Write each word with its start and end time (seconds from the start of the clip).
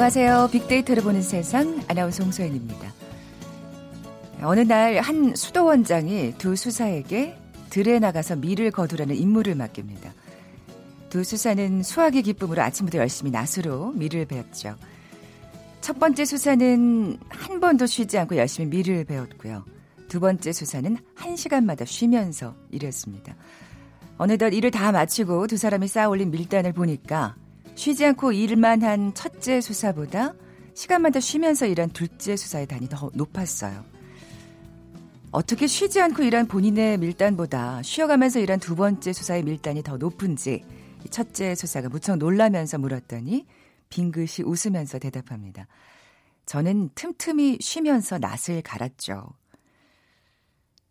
안녕하세요. 0.00 0.48
빅데이터를 0.50 1.02
보는 1.02 1.20
세상 1.20 1.78
아나운서 1.86 2.24
홍소연입니다. 2.24 2.90
어느 4.40 4.60
날 4.60 4.98
한 4.98 5.36
수도원장이 5.36 6.36
두 6.38 6.56
수사에게 6.56 7.36
들에 7.68 7.98
나가서 7.98 8.36
밀을 8.36 8.70
거두라는 8.70 9.14
임무를 9.14 9.56
맡깁니다. 9.56 10.14
두 11.10 11.22
수사는 11.22 11.82
수학의 11.82 12.22
기쁨으로 12.22 12.62
아침부터 12.62 12.96
열심히 12.96 13.30
낫으로 13.30 13.92
밀을 13.92 14.24
배웠죠. 14.24 14.74
첫 15.82 15.98
번째 15.98 16.24
수사는 16.24 17.18
한 17.28 17.60
번도 17.60 17.84
쉬지 17.84 18.16
않고 18.16 18.38
열심히 18.38 18.70
밀을 18.70 19.04
배웠고요. 19.04 19.66
두 20.08 20.18
번째 20.18 20.50
수사는 20.50 20.96
한 21.14 21.36
시간마다 21.36 21.84
쉬면서 21.84 22.54
일했습니다. 22.70 23.36
어느덧 24.16 24.54
일을 24.54 24.70
다 24.70 24.92
마치고 24.92 25.46
두 25.46 25.58
사람이 25.58 25.88
쌓아 25.88 26.08
올린 26.08 26.30
밀단을 26.30 26.72
보니까 26.72 27.36
쉬지 27.80 28.04
않고 28.04 28.32
일만 28.32 28.82
한 28.82 29.14
첫째 29.14 29.62
수사보다 29.62 30.34
시간마다 30.74 31.18
쉬면서 31.18 31.64
일한 31.64 31.88
둘째 31.88 32.36
수사의 32.36 32.66
단이 32.66 32.90
더 32.90 33.10
높았어요. 33.14 33.82
어떻게 35.30 35.66
쉬지 35.66 35.98
않고 35.98 36.22
일한 36.22 36.46
본인의 36.46 36.98
밀단보다 36.98 37.80
쉬어가면서 37.82 38.40
일한 38.40 38.60
두 38.60 38.76
번째 38.76 39.14
수사의 39.14 39.44
밀단이 39.44 39.82
더 39.82 39.96
높은지 39.96 40.62
첫째 41.08 41.54
수사가 41.54 41.88
무척 41.88 42.16
놀라면서 42.16 42.76
물었더니 42.76 43.46
빙긋이 43.88 44.44
웃으면서 44.44 44.98
대답합니다. 44.98 45.66
저는 46.44 46.90
틈틈이 46.94 47.60
쉬면서 47.62 48.18
낯을 48.18 48.60
갈았죠. 48.62 49.26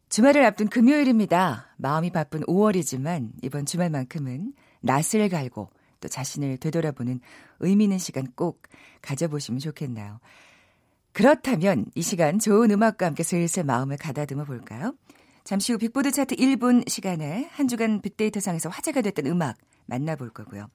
주말을 0.09 0.43
앞둔 0.43 0.67
금요일입니다. 0.69 1.67
마음이 1.77 2.09
바쁜 2.09 2.41
5월이지만 2.45 3.33
이번 3.43 3.67
주말만큼은 3.67 4.53
낯을 4.81 5.29
갈고 5.29 5.69
또 5.99 6.07
자신을 6.07 6.57
되돌아보는 6.57 7.19
의미 7.59 7.85
있는 7.85 7.97
시간 7.97 8.27
꼭 8.35 8.63
가져보시면 9.01 9.59
좋겠네요? 9.59 10.19
그렇다면 11.11 11.85
이 11.95 12.01
시간 12.01 12.39
좋은 12.39 12.71
음악과 12.71 13.05
함께 13.05 13.23
슬슬 13.23 13.63
마음을 13.63 13.97
가다듬어 13.97 14.45
볼까요? 14.45 14.95
잠시 15.43 15.73
후 15.73 15.77
빅보드 15.79 16.11
차트 16.11 16.35
1분 16.35 16.87
시간에 16.87 17.49
한 17.51 17.67
주간 17.67 18.01
빅데이터상에서 18.01 18.69
화제가 18.69 19.01
됐던 19.01 19.25
음악 19.25 19.57
만나볼 19.87 20.29
거고요. 20.29 20.67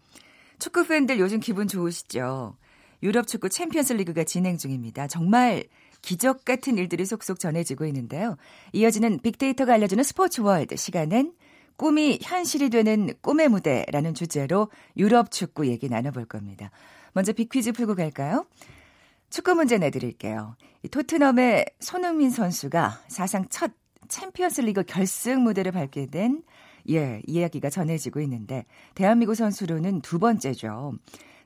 축구 0.59 0.87
팬들 0.87 1.19
요즘 1.19 1.41
기분 1.41 1.69
좋으시죠? 1.69 2.57
유럽 3.03 3.27
축구 3.27 3.49
챔피언스 3.49 3.93
리그가 3.93 4.25
진행 4.25 4.57
중입니다. 4.57 5.07
정말 5.07 5.65
기적 6.03 6.45
같은 6.45 6.77
일들이 6.79 7.07
속속 7.07 7.39
전해지고 7.39 7.87
있는데요. 7.87 8.37
이어지는 8.73 9.21
빅데이터가 9.21 9.75
알려주는 9.75 10.03
스포츠 10.05 10.41
월드 10.41 10.77
시간엔 10.77 11.33
꿈이 11.77 12.19
현실이 12.23 12.71
되는 12.71 13.13
꿈의 13.21 13.49
무대라는 13.49 14.15
주제로 14.15 14.71
유럽 14.97 15.31
축구 15.31 15.67
얘기 15.67 15.89
나눠볼 15.89 16.27
겁니다. 16.27 16.71
먼저 17.13 17.33
빅퀴즈 17.33 17.73
풀고 17.73 17.95
갈까요? 17.95 18.47
축구 19.31 19.55
문제 19.55 19.79
내드릴게요. 19.79 20.57
토트넘의 20.91 21.67
손흥민 21.81 22.31
선수가 22.31 23.01
사상 23.09 23.47
첫 23.49 23.73
챔피언스 24.09 24.61
리그 24.63 24.85
결승 24.85 25.43
무대를 25.43 25.73
밟게 25.73 26.07
된 26.07 26.43
예, 26.91 27.23
이야기가 27.27 27.71
전해지고 27.71 28.21
있는데 28.21 28.67
대한민국 28.95 29.35
선수로는 29.35 30.03
두 30.03 30.19
번째죠. 30.19 30.93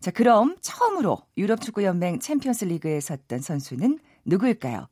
자, 0.01 0.11
그럼 0.11 0.57
처음으로 0.61 1.19
유럽 1.37 1.61
축구 1.61 1.85
연맹 1.85 2.19
챔피언스 2.19 2.67
리그에 2.67 3.01
섰던 3.01 3.41
선수는 3.41 3.99
누구일까요? 4.25 4.89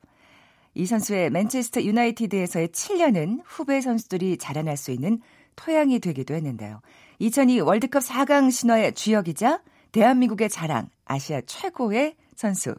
이 0.75 0.85
선수의 0.85 1.31
맨체스터 1.31 1.83
유나이티드에서의 1.83 2.69
7년은 2.69 3.41
후배 3.45 3.81
선수들이 3.81 4.37
자라날 4.37 4.77
수 4.77 4.91
있는 4.91 5.21
토양이 5.57 5.99
되기도 5.99 6.35
했는데요. 6.35 6.81
2002 7.19 7.61
월드컵 7.61 8.03
4강 8.03 8.51
신화의 8.51 8.95
주역이자 8.95 9.63
대한민국의 9.93 10.49
자랑, 10.51 10.89
아시아 11.05 11.41
최고의 11.41 12.17
선수. 12.35 12.75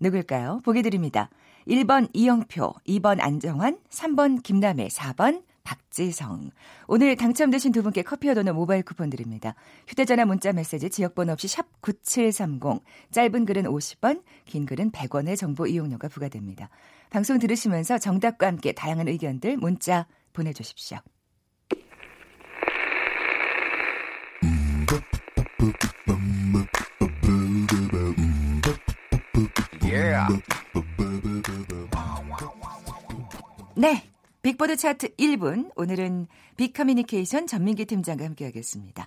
누굴까요? 0.00 0.60
보기 0.64 0.82
드립니다. 0.82 1.30
1번 1.66 2.08
이영표, 2.12 2.74
2번 2.86 3.20
안정환, 3.20 3.78
3번 3.88 4.42
김남혜, 4.42 4.88
4번 4.88 5.42
박지성. 5.66 6.50
오늘 6.86 7.16
당첨되신 7.16 7.72
두 7.72 7.82
분께 7.82 8.02
커피와 8.02 8.34
도넛 8.34 8.54
모바일 8.54 8.82
쿠폰 8.84 9.10
드립니다. 9.10 9.54
휴대전화 9.88 10.24
문자 10.24 10.52
메시지 10.52 10.88
지역번호 10.88 11.32
없이 11.32 11.48
샵 11.48 11.66
9730. 11.80 12.82
짧은 13.10 13.44
글은 13.44 13.64
50원, 13.64 14.22
긴 14.44 14.64
글은 14.64 14.92
100원의 14.92 15.36
정보 15.36 15.66
이용료가 15.66 16.08
부과됩니다. 16.08 16.70
방송 17.10 17.38
들으시면서 17.38 17.98
정답과 17.98 18.46
함께 18.46 18.72
다양한 18.72 19.08
의견들 19.08 19.56
문자 19.56 20.06
보내주십시오. 20.32 20.98
네. 33.76 34.02
빅보드 34.42 34.76
차트 34.76 35.16
1분. 35.16 35.70
오늘은 35.76 36.28
빅커뮤니케이션 36.56 37.46
전민기 37.46 37.84
팀장과 37.84 38.24
함께하겠습니다. 38.24 39.06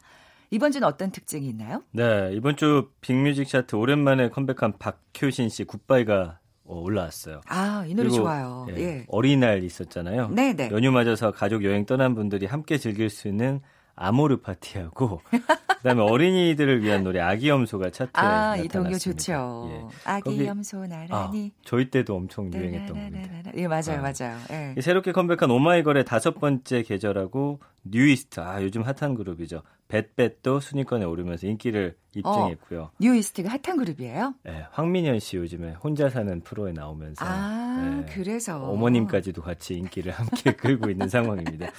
이번 0.51 0.71
주는 0.71 0.87
어떤 0.87 1.11
특징이 1.11 1.47
있나요? 1.47 1.83
네, 1.91 2.31
이번 2.33 2.55
주 2.55 2.89
빅뮤직 3.01 3.47
차트 3.47 3.75
오랜만에 3.75 4.29
컴백한 4.29 4.73
박효신 4.79 5.49
씨 5.49 5.63
굿바이가 5.63 6.39
어, 6.65 6.79
올라왔어요. 6.81 7.41
아, 7.47 7.85
이 7.87 7.93
노래 7.93 8.09
좋아요. 8.09 8.67
예, 8.71 8.81
예. 8.81 9.05
어린이날 9.07 9.63
있었잖아요. 9.63 10.29
네, 10.29 10.53
네. 10.53 10.69
연휴 10.71 10.91
맞아서 10.91 11.31
가족 11.31 11.63
여행 11.63 11.85
떠난 11.85 12.15
분들이 12.15 12.45
함께 12.45 12.77
즐길 12.77 13.09
수 13.09 13.27
있는 13.27 13.61
아모르 13.99 14.37
파티하고 14.37 15.21
그다음에 15.77 16.01
어린이들을 16.01 16.83
위한 16.83 17.03
노래 17.03 17.19
아기 17.19 17.49
염소가 17.49 17.89
차트에 17.91 18.11
아, 18.13 18.23
나타났습니다. 18.23 18.63
이 18.63 18.67
동요 18.67 18.97
좋죠. 18.97 19.69
예. 19.71 19.85
아기 20.05 20.45
염소 20.45 20.85
나란히. 20.87 21.51
아, 21.55 21.61
저희 21.63 21.89
때도 21.89 22.15
엄청 22.15 22.51
유행했던 22.53 22.87
겁니다. 22.95 23.51
예, 23.55 23.67
맞아요, 23.67 23.99
아. 23.99 24.11
맞아요. 24.11 24.37
예. 24.75 24.81
새롭게 24.81 25.11
컴백한 25.11 25.49
오마이걸의 25.51 26.05
다섯 26.05 26.39
번째 26.39 26.83
계절하고 26.83 27.59
뉴이스트, 27.83 28.39
아 28.39 28.61
요즘 28.63 28.83
핫한 28.83 29.15
그룹이죠. 29.15 29.61
뱃뱃도 29.87 30.59
순위권에 30.59 31.05
오르면서 31.05 31.47
인기를 31.47 31.97
입증했고요. 32.15 32.81
어, 32.81 32.91
뉴이스트가 32.99 33.49
핫한 33.49 33.77
그룹이에요? 33.77 34.35
네, 34.43 34.65
황민현 34.71 35.19
씨 35.19 35.37
요즘에 35.37 35.73
혼자 35.73 36.09
사는 36.09 36.41
프로에 36.41 36.73
나오면서 36.73 37.25
아, 37.25 38.03
네, 38.05 38.13
그래서 38.13 38.63
어머님까지도 38.69 39.41
같이 39.41 39.75
인기를 39.75 40.11
함께 40.11 40.53
끌고 40.55 40.89
있는 40.89 41.09
상황입니다. 41.09 41.71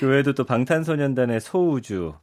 그 0.00 0.08
외에도 0.08 0.34
또 0.34 0.44
방탄소년단의 0.44 1.40
소우주, 1.40 2.14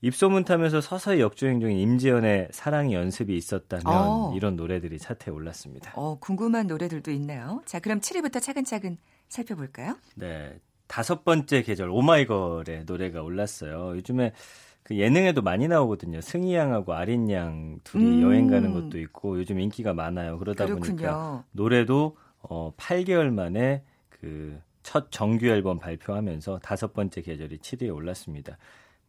입소문 0.00 0.44
타면서 0.44 0.80
서서히 0.80 1.20
역주행 1.20 1.60
중인 1.60 1.78
임지연의 1.78 2.48
사랑 2.50 2.92
연습이 2.92 3.36
있었다면 3.36 3.86
어. 3.86 4.32
이런 4.34 4.56
노래들이 4.56 4.98
차트에 4.98 5.32
올랐습니다. 5.32 5.92
어, 5.94 6.18
궁금한 6.18 6.66
노래들도 6.66 7.12
있네요. 7.12 7.62
자, 7.66 7.78
그럼 7.78 8.00
7위부터 8.00 8.42
차근차근 8.42 8.98
살펴볼까요? 9.28 9.96
네. 10.16 10.58
다섯 10.92 11.24
번째 11.24 11.62
계절 11.62 11.88
오마이걸의 11.90 12.84
노래가 12.84 13.22
올랐어요. 13.22 13.96
요즘에 13.96 14.32
그 14.82 14.98
예능에도 14.98 15.40
많이 15.40 15.66
나오거든요. 15.66 16.20
승희 16.20 16.54
양하고 16.54 16.92
아린 16.92 17.30
양 17.30 17.78
둘이 17.82 18.04
음. 18.04 18.22
여행 18.22 18.46
가는 18.48 18.74
것도 18.74 18.98
있고 18.98 19.38
요즘 19.38 19.58
인기가 19.58 19.94
많아요. 19.94 20.38
그러다 20.38 20.66
그렇군요. 20.66 20.96
보니까 20.96 21.44
노래도 21.52 22.16
어 22.42 22.72
8개월 22.76 23.30
만에 23.32 23.82
그 24.10 24.60
첫 24.82 25.10
정규 25.10 25.46
앨범 25.46 25.78
발표하면서 25.78 26.58
다섯 26.62 26.92
번째 26.92 27.22
계절이 27.22 27.58
7위에 27.58 27.94
올랐습니다. 27.94 28.58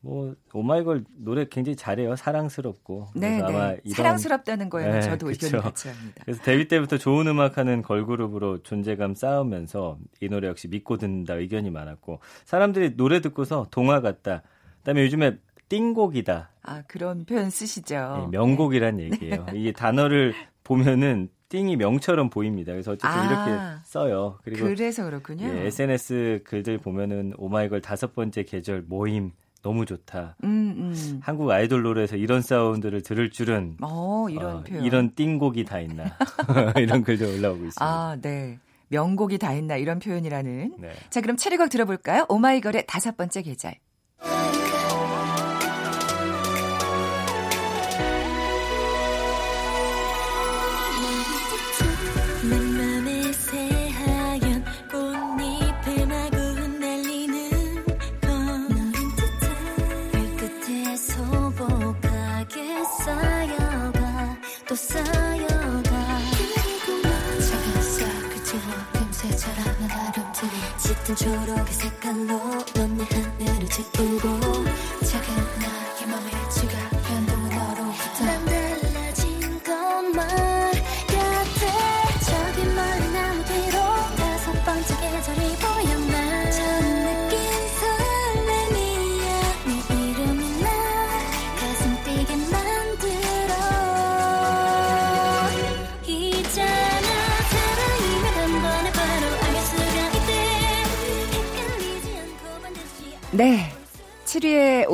뭐 0.03 0.35
오마이걸 0.53 1.05
노래 1.15 1.45
굉장히 1.49 1.77
잘해요. 1.77 2.17
사랑스럽고. 2.17 3.07
네, 3.15 3.39
아마 3.39 3.69
네. 3.69 3.79
이런... 3.85 3.95
사랑스럽다는 3.95 4.69
거에 4.69 4.85
네, 4.85 5.01
저도 5.01 5.29
의견을 5.29 5.61
같이 5.61 5.87
합니다. 5.87 6.21
그래서 6.25 6.43
데뷔 6.43 6.67
때부터 6.67 6.97
좋은 6.97 7.25
음악하는 7.25 7.81
걸그룹으로 7.81 8.63
존재감 8.63 9.15
쌓으면서 9.15 9.97
이 10.19 10.27
노래 10.27 10.49
역시 10.49 10.67
믿고 10.67 10.97
듣는다 10.97 11.35
의견이 11.35 11.71
많았고 11.71 12.19
사람들이 12.43 12.97
노래 12.97 13.21
듣고서 13.21 13.67
동화 13.71 14.01
같다. 14.01 14.43
그다음에 14.79 15.03
요즘에 15.03 15.37
띵곡이다. 15.69 16.49
아 16.63 16.83
그런 16.87 17.23
표현 17.23 17.49
쓰시죠. 17.49 18.27
네, 18.29 18.37
명곡이란 18.37 18.97
네. 18.97 19.03
얘기예요. 19.05 19.45
이게 19.55 19.71
단어를 19.71 20.33
보면은 20.65 21.29
띵이 21.47 21.77
명처럼 21.77 22.29
보입니다. 22.29 22.73
그래서 22.73 22.91
어쨌든 22.91 23.09
아, 23.09 23.25
이렇게 23.25 23.83
써요. 23.85 24.39
그리고 24.43 24.65
그래서 24.65 25.05
그렇군요. 25.05 25.45
예, 25.45 25.67
SNS 25.67 26.41
글들 26.43 26.79
보면은 26.79 27.33
오마이걸 27.37 27.79
다섯 27.79 28.13
번째 28.13 28.43
계절 28.43 28.81
모임 28.81 29.31
너무 29.63 29.85
좋다. 29.85 30.35
음, 30.43 30.75
음. 30.77 31.19
한국 31.23 31.49
아이돌 31.49 31.81
노래에서 31.83 32.17
이런 32.17 32.41
사운드를 32.41 33.01
들을 33.01 33.29
줄은 33.31 33.77
어, 33.81 34.27
이런 34.29 34.57
어, 34.57 34.63
표현. 34.63 34.83
이런 34.83 35.15
띵곡이 35.15 35.63
다 35.65 35.79
있나 35.79 36.03
이런 36.77 37.01
글도 37.01 37.25
올라오고 37.25 37.65
있습니다. 37.65 37.79
아, 37.79 38.17
네. 38.21 38.59
명곡이 38.89 39.39
다 39.39 39.53
있나 39.53 39.77
이런 39.77 39.99
표현이라는. 39.99 40.75
네. 40.79 40.91
자, 41.09 41.21
그럼 41.21 41.37
체리곡 41.37 41.69
들어볼까요? 41.69 42.25
오마이걸의 42.29 42.85
다섯 42.87 43.17
번째 43.17 43.41
계절. 43.41 43.73
짙은 70.93 71.15
초록의 71.15 71.73
색깔로 71.73 72.39
넌 72.75 72.97
내 72.97 73.03
하늘을 73.05 73.67
채우고 73.67 74.12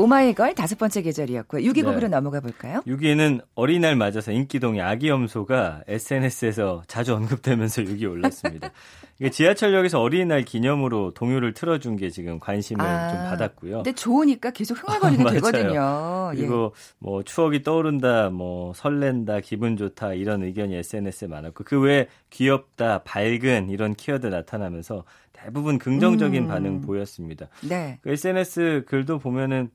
오마이걸 0.09 0.55
다섯 0.55 0.77
번째 0.79 1.03
계절이었고요. 1.03 1.61
6위 1.69 1.83
곡으로 1.83 2.01
네. 2.01 2.07
넘어가 2.07 2.39
볼까요? 2.39 2.81
6위에는 2.87 3.41
어린이날 3.53 3.95
맞아서 3.95 4.31
인기동의 4.31 4.81
아기 4.81 5.07
염소가 5.07 5.83
SNS에서 5.87 6.81
자주 6.87 7.13
언급되면서 7.13 7.83
6위에 7.83 8.09
올랐습니다. 8.09 8.71
이게 9.19 9.29
지하철역에서 9.29 10.01
어린이날 10.01 10.43
기념으로 10.43 11.13
동요를 11.13 11.53
틀어준 11.53 11.97
게 11.97 12.09
지금 12.09 12.39
관심을 12.39 12.83
아, 12.83 13.09
좀 13.09 13.17
받았고요. 13.29 13.75
근데 13.77 13.91
좋으니까 13.93 14.49
계속 14.51 14.77
흥얼거리게 14.81 15.21
맞아요. 15.23 15.35
되거든요. 15.35 16.31
예. 16.33 16.37
그리고 16.37 16.73
뭐 16.97 17.21
추억이 17.21 17.61
떠오른다, 17.61 18.29
뭐 18.29 18.73
설렌다, 18.73 19.41
기분 19.41 19.77
좋다 19.77 20.13
이런 20.13 20.41
의견이 20.41 20.75
SNS에 20.75 21.27
많았고 21.27 21.65
그 21.65 21.79
외에 21.79 22.07
귀엽다, 22.29 23.03
밝은 23.03 23.69
이런 23.69 23.93
키워드 23.93 24.27
나타나면서 24.27 25.03
대부분 25.33 25.77
긍정적인 25.79 26.43
음. 26.43 26.47
반응 26.47 26.81
보였습니다. 26.81 27.47
네. 27.67 27.99
그 28.01 28.11
SNS 28.11 28.85
글도 28.87 29.19
보면은 29.19 29.69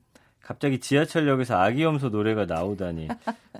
갑자기 0.45 0.79
지하철역에서 0.79 1.57
아기염소 1.57 2.09
노래가 2.09 2.45
나오다니. 2.45 3.07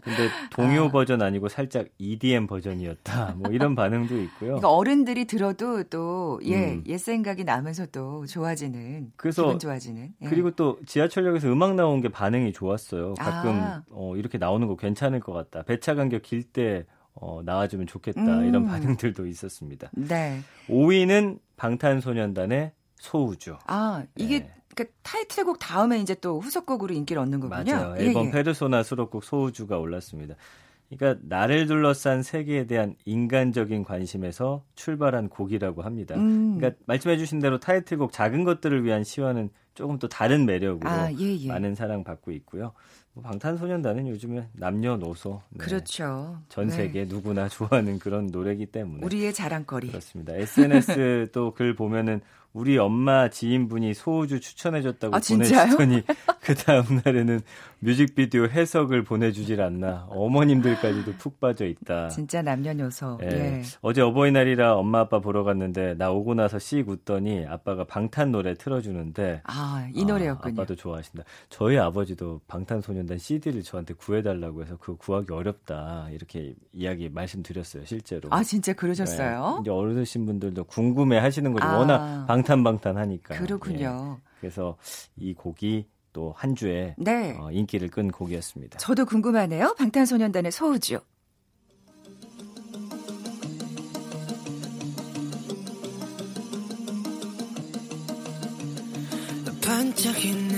근데 0.04 0.30
동요 0.52 0.84
아. 0.84 0.92
버전 0.92 1.24
아니고 1.24 1.50
살짝 1.50 1.88
EDM 1.98 2.46
버전이었다. 2.46 3.38
뭐 3.38 3.52
이런 3.52 3.74
반응도 3.74 4.16
있고요. 4.22 4.60
그러니까 4.60 4.72
어른들이 4.72 5.26
들어도 5.26 5.84
또, 5.86 6.40
예, 6.44 6.74
음. 6.74 6.84
옛 6.86 6.98
생각이 7.00 7.44
나면서 7.44 7.88
또 7.88 8.28
좋아지는. 8.28 9.14
그래서 9.16 9.46
기분 9.46 9.58
좋아지는. 9.58 10.14
예. 10.22 10.28
그리고 10.28 10.52
또 10.52 10.78
지하철역에서 10.86 11.52
음악 11.52 11.74
나온 11.74 12.02
게 12.02 12.10
반응이 12.10 12.54
좋았어요. 12.54 13.16
가끔 13.16 13.56
아. 13.56 13.84
어, 13.90 14.16
이렇게 14.16 14.38
나오는 14.38 14.68
거 14.68 14.76
괜찮을 14.76 15.22
것 15.22 15.34
같다. 15.34 15.64
배차 15.64 15.96
간격 15.96 16.22
길때 16.22 16.86
어, 17.16 17.42
나와주면 17.44 17.88
좋겠다. 17.88 18.22
음. 18.22 18.46
이런 18.48 18.66
반응들도 18.68 19.26
있었습니다. 19.26 19.90
네. 19.94 20.42
5위는 20.68 21.40
방탄소년단의 21.58 22.74
소우주. 22.98 23.58
아, 23.66 24.04
이게 24.16 24.40
네. 24.42 24.56
그러니까 24.75 24.95
타이틀곡 25.04 25.60
다음에 25.60 26.00
이제 26.00 26.13
또 26.16 26.39
후속곡으로 26.39 26.94
인기를 26.94 27.22
얻는 27.22 27.39
거군요. 27.39 27.75
맞아요. 27.75 27.95
예, 27.98 28.06
앨범 28.07 28.27
예. 28.27 28.31
페르소나 28.31 28.83
수록곡 28.83 29.24
소우주가 29.24 29.77
올랐습니다. 29.77 30.36
그러니까 30.89 31.19
나를 31.27 31.66
둘러싼 31.66 32.22
세계에 32.22 32.68
대한 32.68 32.95
인간적인 33.06 33.83
관심에서 33.83 34.63
출발한 34.75 35.30
곡이라고 35.30 35.81
합니다. 35.81 36.16
음. 36.16 36.57
그러니까 36.57 36.80
말씀해 36.86 37.18
주신 37.18 37.39
대로 37.39 37.60
타이틀곡 37.60 38.12
작은 38.12 38.44
것들을 38.44 38.83
위한 38.83 39.04
시와는 39.04 39.50
조금 39.74 39.98
또 39.98 40.07
다른 40.07 40.45
매력으로 40.45 40.89
아, 40.89 41.12
예, 41.12 41.38
예. 41.38 41.48
많은 41.48 41.74
사랑 41.75 42.04
받고 42.04 42.31
있고요. 42.31 42.72
뭐 43.13 43.24
방탄소년단은 43.24 44.07
요즘에 44.10 44.48
남녀노소 44.54 45.42
네, 45.50 45.57
그렇죠. 45.57 46.38
전 46.50 46.68
네. 46.68 46.74
세계 46.75 47.06
누구나 47.06 47.48
좋아하는 47.50 47.98
그런 47.98 48.27
노래이기 48.27 48.68
때문에 48.68 49.04
우리의 49.06 49.33
자랑거리. 49.33 49.88
그렇습니다. 49.88 50.33
SNS 50.36 51.30
또 51.33 51.51
글 51.51 51.75
보면은 51.75 52.22
우리 52.56 52.78
엄마 52.78 53.30
지인분이 53.30 53.94
소우주 53.94 54.40
추천해줬다고 54.40 55.13
아? 55.13 55.19
보내주더니 55.19 56.04
그 56.40 56.56
다음 56.56 57.02
날에는 57.04 57.42
뮤직비디오 57.80 58.46
해석을 58.46 59.04
보내주질 59.04 59.62
않나 59.62 60.07
어머님들까지도 60.10 61.13
푹 61.18 61.42
빠져 61.42 61.66
있다. 61.66 62.07
진짜 62.07 62.42
남녀노소. 62.42 63.19
예. 63.24 63.28
예. 63.28 63.62
어제 63.81 64.02
어버이날이라 64.02 64.75
엄마 64.75 65.02
아빠 65.02 65.19
보러 65.19 65.44
갔는데 65.44 65.96
나 65.96 66.12
오고 66.12 66.34
나서 66.36 66.57
씩 66.57 66.88
웃더니 66.88 67.46
아빠가 67.46 67.84
방탄 67.84 68.31
노래 68.31 68.54
틀어주는데 68.54 69.42
아, 69.44 69.90
이 69.94 70.06
노래였군요. 70.06 70.54
아, 70.58 70.62
아빠도 70.62 70.75
좋아하신다. 70.75 71.25
저희 71.50 71.78
아버지도 71.78 72.40
방탄소년단 72.48 73.18
CD를 73.18 73.63
저한테 73.63 73.96
구해달라고 73.96 74.62
해서 74.63 74.78
그거 74.78 74.96
구하기 74.96 75.34
어렵다 75.34 76.08
이렇게 76.12 76.56
이야기 76.72 77.10
말씀드렸어요 77.10 77.84
실제로. 77.84 78.30
아, 78.31 78.44
진짜 78.44 78.72
그러셨어요? 78.72 79.56
네. 79.58 79.62
이제 79.62 79.72
어르신 79.72 80.25
분들도 80.25 80.63
궁금해 80.63 81.18
하시는 81.18 81.51
거죠. 81.51 81.66
아. 81.66 81.80
워낙 81.80 82.25
방 82.28 82.45
탄방탄 82.46 82.98
하니까. 82.98 83.36
그렇군요. 83.38 84.18
예. 84.20 84.24
그래서 84.40 84.78
이 85.18 85.34
곡이 85.34 85.88
또 86.14 86.32
한 86.38 86.56
주에 86.56 86.96
네. 86.98 87.36
어, 87.38 87.52
인기를 87.52 87.90
끈 87.90 88.10
곡이었습니다. 88.10 88.78
저도 88.78 89.06
궁금하네요. 89.06 89.76
방탄소년단의 89.78 90.52
소우주. 90.52 91.00
반짝이는 99.62 100.56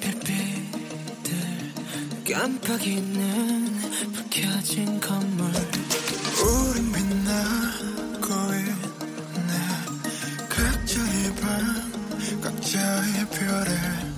별빛들 0.00 1.32
깜빡이는 2.32 3.66
불 4.14 4.24
켜진 4.30 5.00
건물 5.00 5.46
우린 6.42 6.92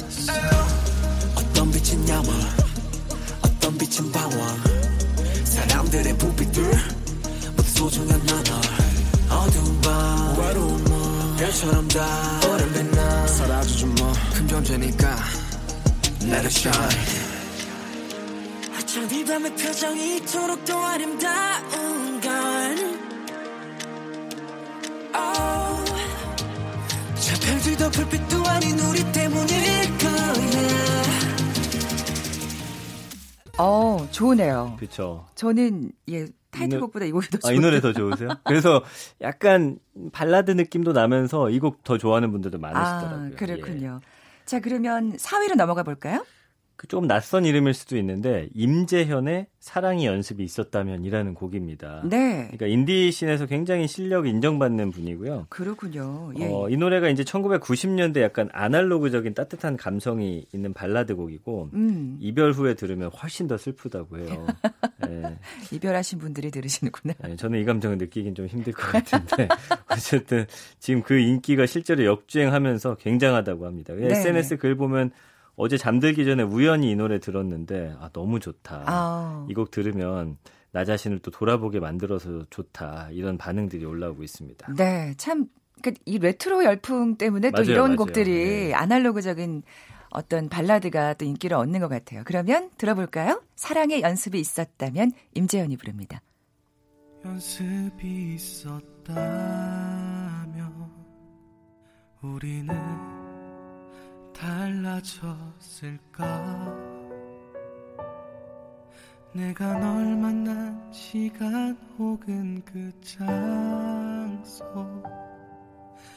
써 0.08 0.32
어떤 1.36 1.70
빛은 1.70 2.08
야망 2.08 2.32
어떤 3.42 3.78
빛은 3.78 4.10
방황 4.10 4.62
사람들의 5.44 6.18
부비들 6.18 6.62
모두 7.56 7.70
소중한 7.70 8.20
나널 8.26 8.60
어두운 9.30 9.80
밤 9.80 10.38
외로운 10.38 10.84
몸 10.84 11.36
별처럼 11.36 11.86
다 11.88 12.40
오랜 12.48 12.72
빛나. 12.72 13.26
사라지지 13.28 13.86
뭐큰 13.86 14.48
존재니까 14.48 15.16
Let 16.22 16.40
it 16.40 16.48
shine. 16.48 16.96
하찮은 18.72 19.10
이 19.12 19.24
밤의 19.24 19.54
표정이 19.54 20.16
이토록 20.16 20.64
더 20.64 20.84
아름다운 20.84 21.87
저 27.90 28.02
불빛도 28.04 28.44
아닌 28.46 28.78
우리 28.80 29.00
때문일 29.12 29.56
거야 29.98 30.32
어, 33.58 34.06
좋으네요. 34.10 34.76
그렇죠. 34.78 35.26
저는 35.34 35.90
예 36.10 36.26
타이틀곡보다 36.50 37.06
이 37.06 37.10
곡이 37.12 37.28
더 37.30 37.38
아, 37.44 37.52
이 37.52 37.56
좋아요. 37.56 37.60
노래 37.60 37.80
더 37.80 37.92
좋으세요? 37.92 38.28
그래서 38.44 38.84
약간 39.22 39.78
발라드 40.12 40.50
느낌도 40.52 40.92
나면서 40.92 41.50
이 41.50 41.58
곡 41.60 41.82
더 41.82 41.96
좋아하는 41.98 42.30
분들도 42.30 42.58
많으시더라고요. 42.58 43.20
아, 43.24 43.30
예. 43.32 43.34
그렇군요. 43.36 44.00
자, 44.44 44.60
그러면 44.60 45.16
4위로 45.16 45.56
넘어가 45.56 45.82
볼까요? 45.82 46.24
그 46.78 46.86
조금 46.86 47.08
낯선 47.08 47.44
이름일 47.44 47.74
수도 47.74 47.96
있는데 47.96 48.48
임재현의 48.54 49.48
사랑에 49.58 50.06
연습이 50.06 50.44
있었다면이라는 50.44 51.34
곡입니다. 51.34 52.02
네. 52.04 52.44
그러니까 52.52 52.66
인디 52.68 53.10
씬에서 53.10 53.46
굉장히 53.46 53.88
실력 53.88 54.28
인정받는 54.28 54.92
분이고요. 54.92 55.46
그렇군요. 55.48 56.30
예. 56.38 56.46
어, 56.46 56.70
이 56.70 56.76
노래가 56.76 57.08
이제 57.08 57.24
1990년대 57.24 58.20
약간 58.20 58.48
아날로그적인 58.52 59.34
따뜻한 59.34 59.76
감성이 59.76 60.46
있는 60.54 60.72
발라드 60.72 61.16
곡이고 61.16 61.70
음, 61.74 62.16
이별 62.20 62.52
후에 62.52 62.74
들으면 62.74 63.10
훨씬 63.10 63.48
더 63.48 63.58
슬프다고 63.58 64.18
해요. 64.18 64.46
예, 65.10 65.36
이별하신 65.72 66.20
분들이 66.20 66.52
들으시는구나. 66.52 67.14
예, 67.28 67.34
저는 67.34 67.60
이 67.60 67.64
감정을 67.64 67.98
느끼긴 67.98 68.36
좀 68.36 68.46
힘들 68.46 68.72
것 68.72 68.92
같은데 68.92 69.48
어쨌든 69.90 70.46
지금 70.78 71.02
그 71.02 71.18
인기가 71.18 71.66
실제로 71.66 72.04
역주행하면서 72.04 72.98
굉장하다고 72.98 73.66
합니다. 73.66 73.94
네, 73.94 74.12
SNS 74.12 74.58
글 74.58 74.76
보면 74.76 75.10
어제 75.58 75.76
잠들기 75.76 76.24
전에 76.24 76.44
우연히 76.44 76.92
이 76.92 76.96
노래 76.96 77.18
들었는데 77.18 77.96
아 77.98 78.08
너무 78.12 78.38
좋다. 78.38 78.84
아, 78.86 79.46
이곡 79.50 79.72
들으면 79.72 80.38
나 80.70 80.84
자신을 80.84 81.18
또 81.18 81.32
돌아보게 81.32 81.80
만들어서 81.80 82.44
좋다. 82.48 83.08
이런 83.10 83.36
반응들이 83.36 83.84
올라오고 83.84 84.22
있습니다. 84.22 84.72
네, 84.74 85.14
참, 85.16 85.46
그이 85.82 86.18
레트로 86.18 86.64
열풍 86.64 87.16
때문에 87.16 87.50
또 87.50 87.62
맞아요, 87.62 87.70
이런 87.70 87.84
맞아요. 87.86 87.96
곡들이 87.96 88.68
네. 88.68 88.72
아날로그적인 88.74 89.64
어떤 90.10 90.48
발라드가 90.48 91.14
또 91.14 91.24
인기를 91.24 91.56
얻는 91.56 91.80
것 91.80 91.88
같아요. 91.88 92.22
그러면 92.24 92.70
들어볼까요? 92.78 93.42
사랑의 93.56 94.02
연습이 94.02 94.38
있었다면 94.38 95.10
임재현이 95.34 95.76
부릅니다. 95.76 96.22
연습이 97.24 98.34
있었다면 98.36 99.18
우리는 102.22 103.17
달라졌을까? 105.38 106.24
내가 109.32 109.74
널 109.78 110.16
만난 110.16 110.80
시간 110.92 111.76
혹은 111.98 112.62
그 112.64 112.90
장소? 113.00 114.64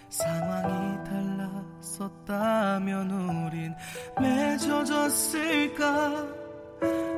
상황이 0.10 1.04
달랐었다면 1.80 3.12
우린 3.12 3.74
맺어졌을까? 4.20 5.88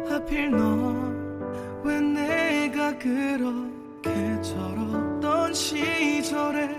하필 0.10 0.52
너 0.52 1.14
왜 1.86 2.00
내가 2.00 2.98
그렇게 2.98 4.42
저렇던 4.42 5.54
시절에 5.54 6.70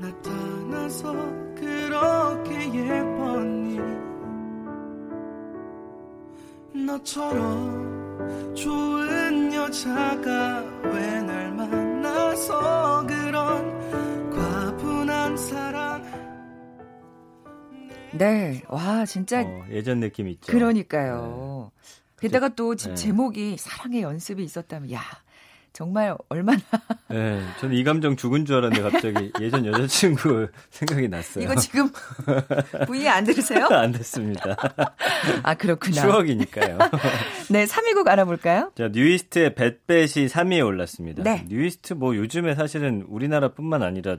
나타나서 0.00 1.12
그렇게 1.54 2.74
예뻤 2.74 3.09
너처럼 6.90 8.54
좋은 8.56 9.52
여자가 9.54 10.64
왜 10.82 11.20
날 11.22 11.52
만나서 11.52 13.06
그런 13.06 14.30
과분한 14.30 15.36
사랑 15.36 16.00
네. 18.12 18.62
와, 18.68 19.06
진짜 19.06 19.42
어, 19.42 19.64
예전 19.70 20.00
느낌 20.00 20.26
있죠. 20.28 20.50
그러니까요. 20.50 21.70
게다가 22.18 22.48
또 22.50 22.74
네. 22.74 22.94
제목이 22.94 23.56
사랑의 23.56 24.02
연습이 24.02 24.42
있었다면 24.42 24.90
야, 24.92 25.00
정말 25.72 26.16
얼마나 26.28 26.58
네, 27.08 27.40
저는 27.60 27.76
이 27.76 27.84
감정 27.84 28.16
죽은 28.16 28.44
줄 28.44 28.56
알았는데 28.56 28.90
갑자기 28.90 29.32
예전 29.40 29.64
여자친구 29.66 30.48
생각이 30.70 31.08
났어요. 31.08 31.44
이거 31.44 31.54
지금 31.54 31.88
분이 32.86 33.08
안 33.08 33.24
들으세요? 33.24 33.66
안 33.70 33.92
됐습니다. 33.92 34.56
아, 35.42 35.54
그렇구나. 35.54 36.02
추억이니까요. 36.02 36.78
네, 37.50 37.64
3위곡 37.64 38.08
알아볼까요? 38.08 38.72
자, 38.76 38.88
뉴이스트의 38.88 39.54
뱃뱃이 39.54 40.26
3위에 40.26 40.64
올랐습니다. 40.66 41.22
네. 41.22 41.44
뉴이스트 41.48 41.94
뭐 41.94 42.16
요즘에 42.16 42.54
사실은 42.54 43.04
우리나라뿐만 43.08 43.82
아니라 43.82 44.16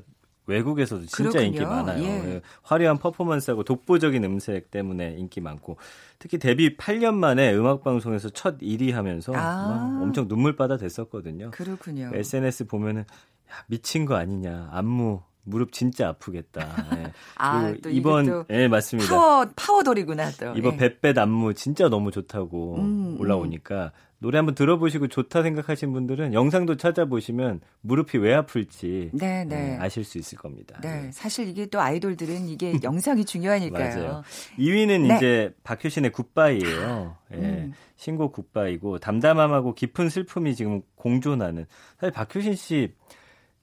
외국에서도 0.51 1.05
진짜 1.05 1.17
그렇군요. 1.17 1.45
인기 1.45 1.61
많아요. 1.61 2.03
예. 2.03 2.07
예, 2.07 2.41
화려한 2.63 2.97
퍼포먼스하고 2.97 3.63
독보적인 3.63 4.23
음색 4.23 4.71
때문에 4.71 5.15
인기 5.17 5.41
많고 5.41 5.77
특히 6.19 6.37
데뷔 6.37 6.77
8년 6.77 7.15
만에 7.15 7.53
음악 7.53 7.83
방송에서 7.83 8.29
첫 8.29 8.59
1위 8.59 8.91
하면서 8.91 9.33
아. 9.33 9.37
막 9.37 10.01
엄청 10.03 10.27
눈물바다 10.27 10.77
됐었거든요. 10.77 11.51
그렇군요. 11.51 12.11
SNS 12.13 12.67
보면은 12.67 13.01
야, 13.01 13.55
미친 13.67 14.05
거 14.05 14.15
아니냐. 14.15 14.69
안무 14.71 15.21
무릎 15.43 15.71
진짜 15.71 16.09
아프겠다. 16.09 16.61
예. 16.97 17.11
아, 17.37 17.73
또 17.81 17.89
이번 17.89 18.25
또 18.25 18.45
예, 18.49 18.67
맞습니다. 18.67 19.09
파워 19.09 19.45
파워돌이구나 19.55 20.31
또. 20.31 20.53
이번 20.55 20.73
예. 20.73 20.77
뱃뱃 20.77 21.17
안무 21.17 21.53
진짜 21.53 21.89
너무 21.89 22.11
좋다고 22.11 22.75
음, 22.77 23.17
올라오니까 23.19 23.91
노래 24.21 24.37
한번 24.37 24.53
들어보시고 24.53 25.07
좋다 25.07 25.41
생각하신 25.41 25.93
분들은 25.93 26.33
영상도 26.33 26.77
찾아보시면 26.77 27.59
무릎이 27.81 28.19
왜 28.19 28.35
아플지 28.35 29.09
네, 29.13 29.43
네. 29.45 29.73
예, 29.73 29.77
아실 29.83 30.03
수 30.03 30.19
있을 30.19 30.37
겁니다. 30.37 30.79
네, 30.83 31.09
사실 31.11 31.47
이게 31.47 31.65
또 31.65 31.81
아이돌들은 31.81 32.47
이게 32.47 32.75
영상이 32.83 33.25
중요하니까요. 33.25 33.95
맞아요. 33.97 34.23
2위는 34.59 35.07
네. 35.07 35.15
이제 35.17 35.55
박효신의 35.63 36.11
굿바이예요. 36.11 37.17
예. 37.33 37.35
음. 37.37 37.73
신곡 37.95 38.33
굿바이고 38.33 38.99
담담함하고 38.99 39.73
깊은 39.73 40.09
슬픔이 40.09 40.55
지금 40.55 40.81
공존하는 40.95 41.65
사실 41.99 42.11
박효신 42.11 42.55
씨 42.55 42.93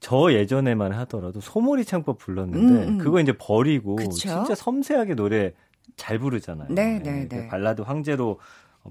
저 0.01 0.33
예전에만 0.33 0.93
하더라도 0.93 1.41
소몰이 1.41 1.85
창법 1.85 2.19
불렀는데 2.19 2.85
음, 2.85 2.89
음. 2.89 2.99
그거 2.99 3.21
이제 3.21 3.33
버리고 3.33 3.97
그쵸? 3.97 4.11
진짜 4.11 4.55
섬세하게 4.55 5.15
노래 5.15 5.53
잘 5.97 6.19
부르잖아요. 6.19 6.69
네, 6.71 7.01
예, 7.05 7.11
네, 7.11 7.29
그 7.29 7.35
네. 7.35 7.49
발라드 7.49 7.83
황제로 7.83 8.39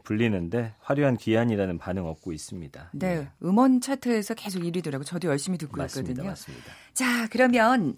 불리는데 0.03 0.73
화려한 0.79 1.17
귀환이라는 1.17 1.77
반응 1.77 2.07
얻고 2.07 2.33
있습니다. 2.33 2.91
네, 2.93 3.07
예, 3.07 3.27
음원 3.43 3.81
차트에서 3.81 4.33
계속 4.33 4.59
1위더라고. 4.59 5.05
저도 5.05 5.29
열심히 5.29 5.57
듣고 5.57 5.77
맞습니다, 5.77 6.11
있거든요. 6.11 6.29
맞습니다. 6.29 6.65
자, 6.93 7.27
그러면 7.31 7.95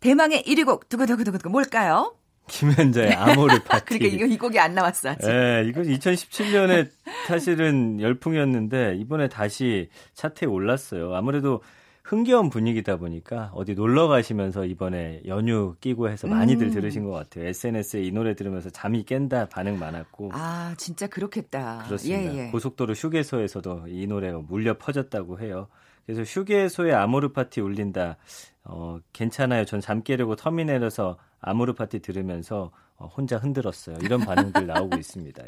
대망의 0.00 0.44
1위 0.44 0.64
곡 0.64 0.88
두구두구두구 0.88 1.48
뭘까요? 1.50 2.14
김현자의 2.46 3.12
아모르 3.14 3.62
파티. 3.64 3.98
그러니까 3.98 4.16
이거 4.16 4.26
이 4.26 4.38
곡이 4.38 4.58
안 4.58 4.74
나왔어 4.74 5.10
아직. 5.10 5.28
예, 5.28 5.64
이건 5.66 5.84
2017년에 5.84 6.90
사실은 7.26 8.00
열풍이었는데 8.00 8.96
이번에 8.96 9.28
다시 9.28 9.88
차트에 10.14 10.46
올랐어요. 10.46 11.14
아무래도 11.14 11.62
흥겨운 12.04 12.50
분위기다 12.50 12.96
보니까 12.96 13.50
어디 13.54 13.74
놀러 13.74 14.08
가시면서 14.08 14.66
이번에 14.66 15.22
연휴 15.26 15.74
끼고 15.80 16.10
해서 16.10 16.26
많이들 16.26 16.66
음. 16.66 16.72
들으신 16.72 17.04
것 17.04 17.12
같아요. 17.12 17.46
SNS에 17.46 18.02
이 18.02 18.12
노래 18.12 18.34
들으면서 18.34 18.68
잠이 18.68 19.04
깬다 19.04 19.48
반응 19.48 19.78
많았고 19.78 20.30
아, 20.34 20.74
진짜 20.76 21.06
그렇겠다. 21.06 21.84
그렇습니다. 21.86 22.34
예, 22.34 22.46
예. 22.46 22.50
고속도로 22.50 22.92
휴게소에서도 22.92 23.84
이 23.88 24.06
노래가 24.06 24.38
물려 24.46 24.76
퍼졌다고 24.76 25.40
해요. 25.40 25.68
그래서 26.04 26.22
휴게소에 26.22 26.92
아모르 26.92 27.32
파티 27.32 27.62
울린다. 27.62 28.18
어, 28.64 28.98
괜찮아요. 29.14 29.64
전 29.64 29.80
잠 29.80 30.02
깨려고 30.02 30.36
터미널에서 30.36 31.16
아모르 31.40 31.72
파티 31.72 32.00
들으면서 32.00 32.70
어, 32.96 33.06
혼자 33.06 33.38
흔들었어요. 33.38 33.96
이런 34.02 34.20
반응들 34.20 34.66
나오고 34.66 34.96
있습니다. 34.98 35.42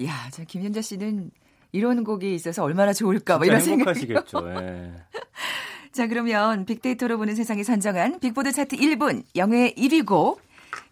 예. 0.00 0.04
야, 0.06 0.30
저 0.32 0.44
김연자 0.44 0.80
씨는 0.80 1.30
이런 1.72 2.04
곡이 2.04 2.34
있어서 2.34 2.64
얼마나 2.64 2.94
좋을까 2.94 3.36
뭐 3.36 3.44
이런 3.46 3.60
생각이. 3.60 4.00
행복하시겠죠. 4.00 4.50
예. 4.62 4.92
자, 5.92 6.06
그러면 6.06 6.64
빅데이터로 6.66 7.18
보는 7.18 7.34
세상이 7.34 7.64
선정한 7.64 8.20
빅보드 8.20 8.52
차트 8.52 8.76
1분 8.76 9.24
영예 9.36 9.74
1위 9.76 10.06
곡 10.06 10.40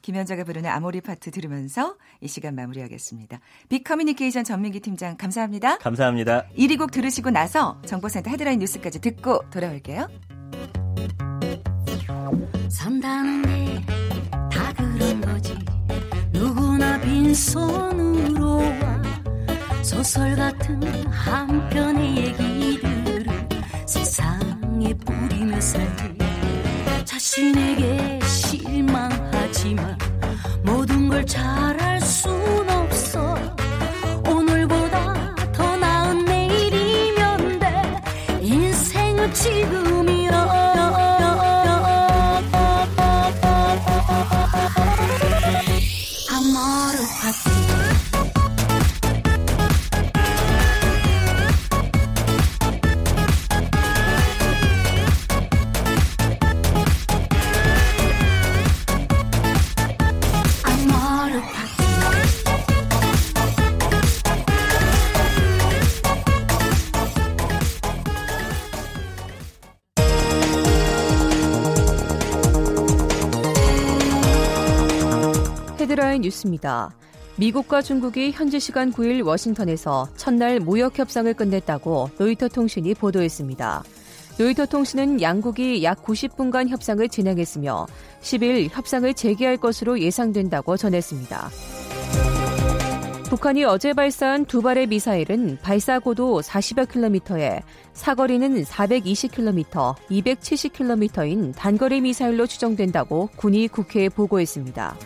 김연자가 0.02 0.42
부르는 0.44 0.68
아모르 0.68 1.00
파티 1.00 1.30
들으면서 1.30 1.96
이 2.20 2.26
시간 2.28 2.54
마무리하겠습니다. 2.56 3.38
빅 3.68 3.84
커뮤니케이션 3.84 4.42
전민기 4.42 4.80
팀장 4.80 5.16
감사합니다. 5.16 5.78
감사합니다. 5.78 6.46
1위 6.56 6.78
곡 6.78 6.90
들으시고 6.90 7.30
나서 7.30 7.80
정보센터 7.86 8.30
헤드라인 8.30 8.58
뉴스까지 8.58 9.00
듣고 9.00 9.48
돌아올게요. 9.50 10.08
산다는 12.70 13.42
게 13.42 13.68
다 14.50 14.72
그런 14.74 15.20
거지 15.20 15.56
누구나 16.32 17.00
빈손으로 17.00 18.56
와 18.56 19.02
소설 19.82 20.34
같은 20.36 20.82
한 21.06 21.68
편의 21.70 22.16
얘기들을 22.16 23.26
세상 23.86 24.38
에 24.80 24.94
뿌리며 24.94 25.60
살지 25.60 26.18
자신에게 27.04 28.20
실망하지만 28.24 29.98
모든 30.62 31.08
걸 31.08 31.26
잘할 31.26 32.00
순 32.00 32.27
뉴스입니다. 76.38 76.94
미국과 77.36 77.82
중국이 77.82 78.32
현지 78.32 78.58
시간 78.58 78.92
9일 78.92 79.24
워싱턴에서 79.24 80.08
첫날 80.16 80.58
무역 80.60 80.98
협상을 80.98 81.32
끝냈다고 81.32 82.10
로이터 82.18 82.48
통신이 82.48 82.94
보도했습니다. 82.94 83.84
로이터 84.38 84.66
통신은 84.66 85.20
양국이 85.22 85.82
약 85.84 86.02
90분간 86.02 86.68
협상을 86.68 87.08
진행했으며 87.08 87.86
10일 88.20 88.68
협상을 88.70 89.12
재개할 89.14 89.56
것으로 89.56 90.00
예상된다고 90.00 90.76
전했습니다. 90.76 91.50
북한이 93.28 93.62
어제 93.64 93.92
발사한 93.92 94.46
두 94.46 94.62
발의 94.62 94.86
미사일은 94.86 95.58
발사 95.60 95.98
고도 95.98 96.40
40여 96.40 96.90
킬로미터에 96.90 97.60
사거리는 97.92 98.64
420킬로미터, 98.64 99.94
270킬로미터인 100.10 101.54
단거리 101.54 102.00
미사일로 102.00 102.46
추정된다고 102.46 103.28
군이 103.36 103.68
국회에 103.68 104.08
보고했습니다. 104.08 104.96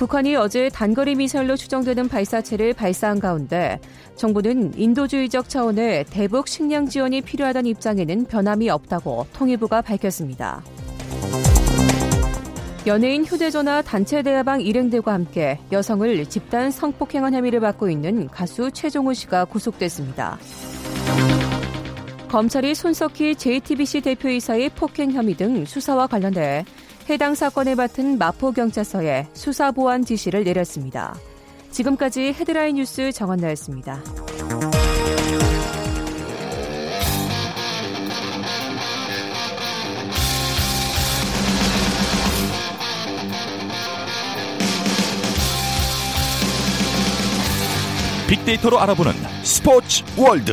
북한이 0.00 0.34
어제 0.34 0.70
단거리 0.70 1.14
미사일로 1.14 1.56
추정되는 1.56 2.08
발사체를 2.08 2.72
발사한 2.72 3.20
가운데 3.20 3.78
정부는 4.16 4.72
인도주의적 4.74 5.50
차원의 5.50 6.06
대북 6.06 6.48
식량 6.48 6.88
지원이 6.88 7.20
필요하다는 7.20 7.68
입장에는 7.68 8.24
변함이 8.24 8.70
없다고 8.70 9.26
통일부가 9.34 9.82
밝혔습니다. 9.82 10.64
연예인 12.86 13.26
휴대전화 13.26 13.82
단체 13.82 14.22
대화방 14.22 14.62
일행들과 14.62 15.12
함께 15.12 15.58
여성을 15.70 16.24
집단 16.30 16.70
성폭행한 16.70 17.34
혐의를 17.34 17.60
받고 17.60 17.90
있는 17.90 18.26
가수 18.28 18.70
최종우 18.70 19.12
씨가 19.12 19.44
구속됐습니다. 19.44 20.38
검찰이 22.30 22.74
손석희 22.74 23.34
JTBC 23.34 24.00
대표이사의 24.00 24.70
폭행 24.70 25.12
혐의 25.12 25.34
등 25.34 25.66
수사와 25.66 26.06
관련돼 26.06 26.64
해당 27.10 27.34
사건을 27.34 27.74
맡은 27.74 28.18
마포경찰서에 28.18 29.26
수사 29.32 29.72
보완 29.72 30.04
지시를 30.04 30.44
내렸습니다. 30.44 31.16
지금까지 31.72 32.32
헤드라인 32.32 32.76
뉴스 32.76 33.10
정원나였습니다. 33.10 34.00
빅데이터로 48.28 48.78
알아보는 48.78 49.12
스포츠 49.42 50.04
월드 50.16 50.52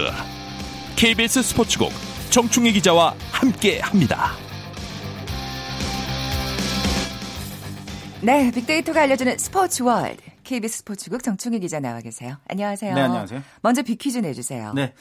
KBS 0.96 1.44
스포츠국 1.44 1.92
정충희 2.32 2.72
기자와 2.72 3.14
함께합니다. 3.32 4.47
네, 8.21 8.51
빅데이터가 8.51 9.03
알려주는 9.03 9.38
스포츠 9.38 9.83
월드. 9.83 10.24
KBS 10.43 10.79
스포츠국 10.79 11.21
정충희 11.21 11.59
기자 11.59 11.79
나와 11.79 12.01
계세요. 12.01 12.38
안녕하세요. 12.47 12.95
네, 12.95 13.01
안녕하세요. 13.01 13.43
먼저 13.62 13.83
빅퀴즈 13.83 14.17
내주세요. 14.17 14.74
네. 14.74 14.95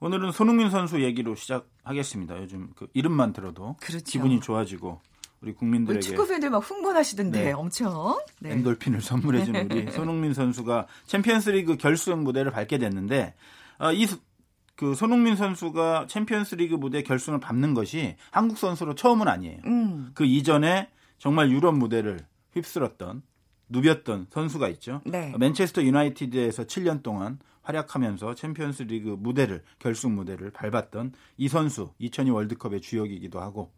오늘은 0.00 0.32
손흥민 0.32 0.68
선수 0.68 1.02
얘기로 1.02 1.34
시작하겠습니다. 1.34 2.36
요즘 2.42 2.68
그 2.76 2.88
이름만 2.92 3.32
들어도 3.32 3.76
그렇죠. 3.80 4.04
기분이 4.04 4.40
좋아지고 4.40 5.00
우리 5.40 5.50
우리 5.50 5.54
국민들에게 5.54 6.00
축구 6.00 6.26
팬들 6.26 6.50
막 6.50 6.58
흥분하시던데 6.58 7.44
네. 7.44 7.52
엄청. 7.52 8.18
네. 8.40 8.52
엔돌핀을 8.52 9.00
선물해준 9.00 9.56
우리 9.56 9.88
손흥민 9.90 10.34
선수가 10.34 10.86
챔피언스리그 11.06 11.78
결승 11.78 12.22
무대를 12.22 12.52
밟게 12.52 12.76
됐는데 12.76 13.34
아, 13.78 13.92
이그 13.92 14.94
손흥민 14.94 15.36
선수가 15.36 16.06
챔피언스리그 16.08 16.74
무대 16.74 17.02
결승을 17.02 17.40
밟는 17.40 17.72
것이 17.72 18.16
한국 18.30 18.58
선수로 18.58 18.94
처음은 18.94 19.26
아니에요. 19.26 19.58
음, 19.64 20.10
그 20.12 20.26
이전에 20.26 20.90
정말 21.16 21.50
유럽 21.50 21.74
무대를 21.74 22.26
휩쓸었던 22.52 23.22
누볐던 23.68 24.26
선수가 24.30 24.68
있죠. 24.70 25.00
네. 25.04 25.34
맨체스터 25.38 25.82
유나이티드에서 25.82 26.64
7년 26.64 27.02
동안 27.02 27.38
활약하면서 27.62 28.34
챔피언스 28.34 28.84
리그 28.84 29.10
무대를 29.10 29.62
결승 29.78 30.14
무대를 30.14 30.50
밟았던 30.50 31.12
이 31.36 31.48
선수 31.48 31.92
2002 31.98 32.30
월드컵의 32.30 32.80
주역이기도 32.80 33.40
하고 33.40 33.70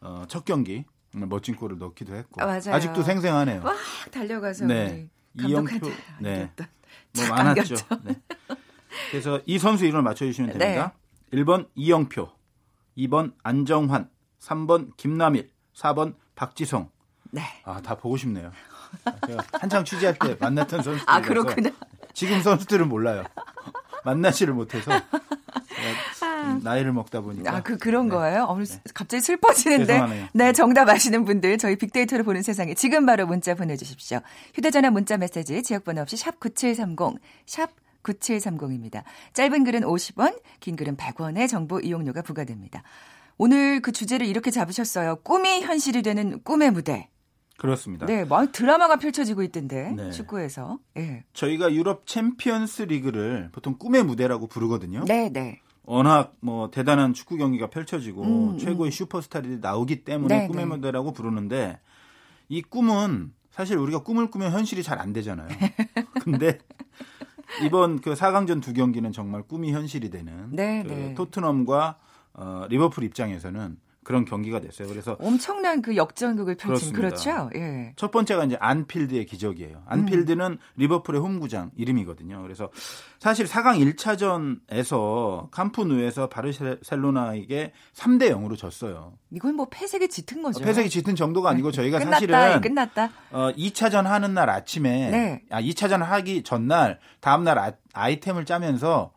어, 0.00 0.24
첫 0.28 0.44
경기 0.44 0.84
멋진 1.12 1.56
골을 1.56 1.78
넣기도 1.78 2.14
했고 2.14 2.40
아, 2.40 2.46
맞아요. 2.46 2.78
아직도 2.80 3.02
생생하네요. 3.02 3.62
막 3.62 3.76
달려가서 4.12 4.66
네. 4.66 5.08
이영표 5.34 5.90
네. 6.20 6.50
뭐착 7.14 7.34
많았죠. 7.34 7.74
네. 8.04 8.20
그래서 9.10 9.40
이 9.46 9.58
선수 9.58 9.84
이름을 9.84 10.02
맞춰주시면 10.02 10.52
네. 10.52 10.58
됩니다. 10.58 10.94
1번 11.32 11.68
이영표, 11.74 12.30
2번 12.98 13.34
안정환, 13.42 14.08
3번 14.40 14.96
김남일, 14.96 15.50
4번 15.74 16.14
박지성. 16.34 16.90
네. 17.36 17.42
아, 17.64 17.82
다 17.82 17.94
보고 17.94 18.16
싶네요. 18.16 18.50
제가 19.26 19.44
한창 19.60 19.84
취재할 19.84 20.18
때 20.18 20.36
만났던 20.40 20.82
선수들. 20.82 21.04
아, 21.06 21.20
그렇구나. 21.20 21.70
지금 22.14 22.40
선수들은 22.40 22.88
몰라요. 22.88 23.24
만나지를 24.04 24.54
못해서 24.54 24.90
좀 24.90 26.62
나이를 26.62 26.92
먹다 26.92 27.20
보니까. 27.20 27.54
아, 27.54 27.62
그 27.62 27.76
그런 27.76 28.08
네. 28.08 28.14
거예요? 28.14 28.46
오늘 28.48 28.64
갑자기 28.94 29.20
슬퍼지는데. 29.20 29.86
죄송하네요. 29.86 30.26
네, 30.32 30.52
정답 30.52 30.88
아시는 30.88 31.26
분들 31.26 31.58
저희 31.58 31.76
빅데이터를 31.76 32.24
보는 32.24 32.40
세상에 32.40 32.72
지금 32.72 33.04
바로 33.04 33.26
문자 33.26 33.54
보내주십시오. 33.54 34.20
휴대전화 34.54 34.90
문자 34.90 35.18
메시지 35.18 35.62
지역번호 35.62 36.00
없이 36.00 36.16
샵 36.16 36.40
9730, 36.40 37.20
샵 37.44 37.70
9730입니다. 38.02 39.02
짧은 39.34 39.64
글은 39.64 39.82
50원, 39.82 40.40
긴 40.60 40.76
글은 40.76 40.96
100원의 40.96 41.50
정보 41.50 41.80
이용료가 41.80 42.22
부과됩니다. 42.22 42.82
오늘 43.36 43.82
그 43.82 43.92
주제를 43.92 44.26
이렇게 44.26 44.50
잡으셨어요. 44.50 45.16
꿈이 45.16 45.60
현실이 45.60 46.00
되는 46.00 46.42
꿈의 46.42 46.70
무대. 46.70 47.10
그렇습니다. 47.56 48.06
네, 48.06 48.24
뭐 48.24 48.46
드라마가 48.50 48.96
펼쳐지고 48.96 49.42
있던데 49.44 49.92
네. 49.96 50.10
축구에서. 50.10 50.78
예. 50.96 51.24
저희가 51.32 51.72
유럽 51.72 52.06
챔피언스 52.06 52.82
리그를 52.82 53.48
보통 53.52 53.76
꿈의 53.78 54.04
무대라고 54.04 54.46
부르거든요. 54.46 55.04
네, 55.06 55.30
네. 55.32 55.60
워낙 55.84 56.34
뭐 56.40 56.70
대단한 56.70 57.14
축구 57.14 57.36
경기가 57.36 57.68
펼쳐지고 57.70 58.22
음, 58.22 58.58
최고의 58.58 58.90
슈퍼스타들이 58.90 59.58
나오기 59.60 60.04
때문에 60.04 60.40
네, 60.40 60.46
꿈의 60.48 60.66
네. 60.66 60.74
무대라고 60.74 61.12
부르는데 61.12 61.78
이 62.48 62.60
꿈은 62.62 63.32
사실 63.50 63.78
우리가 63.78 64.02
꿈을 64.02 64.30
꾸면 64.30 64.52
현실이 64.52 64.82
잘 64.82 64.98
안 65.00 65.12
되잖아요. 65.12 65.48
근데 66.22 66.58
이번 67.64 68.00
그 68.00 68.14
4강전 68.14 68.60
두 68.62 68.72
경기는 68.74 69.10
정말 69.12 69.42
꿈이 69.42 69.72
현실이 69.72 70.10
되는 70.10 70.50
네, 70.50 70.82
그 70.82 70.92
네. 70.92 71.14
토트넘과 71.14 71.96
어, 72.34 72.66
리버풀 72.68 73.04
입장에서는 73.04 73.78
그런 74.06 74.24
경기가 74.24 74.60
됐어요. 74.60 74.86
그래서 74.86 75.16
엄청난 75.18 75.82
그 75.82 75.96
역전극을 75.96 76.54
펼친 76.54 76.92
그렇습니다. 76.92 77.48
그렇죠. 77.48 77.58
예. 77.58 77.92
첫 77.96 78.12
번째가 78.12 78.44
이제 78.44 78.56
안필드의 78.60 79.26
기적이에요. 79.26 79.82
안필드는 79.84 80.58
리버풀의 80.76 81.20
홈구장 81.20 81.72
이름이거든요. 81.76 82.40
그래서 82.42 82.70
사실 83.18 83.46
4강 83.46 83.96
1차전에서 83.96 85.50
캄프누에서 85.50 86.28
바르셀로나에게 86.28 87.72
3대 87.96 88.30
0으로 88.30 88.56
졌어요. 88.56 89.14
이건 89.32 89.56
뭐 89.56 89.66
패색이 89.68 90.06
짙은 90.08 90.40
거죠. 90.40 90.62
패색이 90.62 90.88
짙은 90.88 91.16
정도가 91.16 91.50
아니고 91.50 91.72
저희가 91.72 91.98
끝났다. 91.98 92.14
사실은 92.14 92.52
예, 92.54 92.60
끝났다. 92.60 93.10
어, 93.32 93.50
2차전 93.56 94.04
하는 94.04 94.34
날 94.34 94.48
아침에 94.50 95.10
네. 95.10 95.42
아 95.50 95.60
2차전 95.60 95.98
하기 95.98 96.44
전날 96.44 97.00
다음 97.18 97.42
날 97.42 97.58
아, 97.58 97.72
아이템을 97.92 98.44
짜면서 98.44 99.10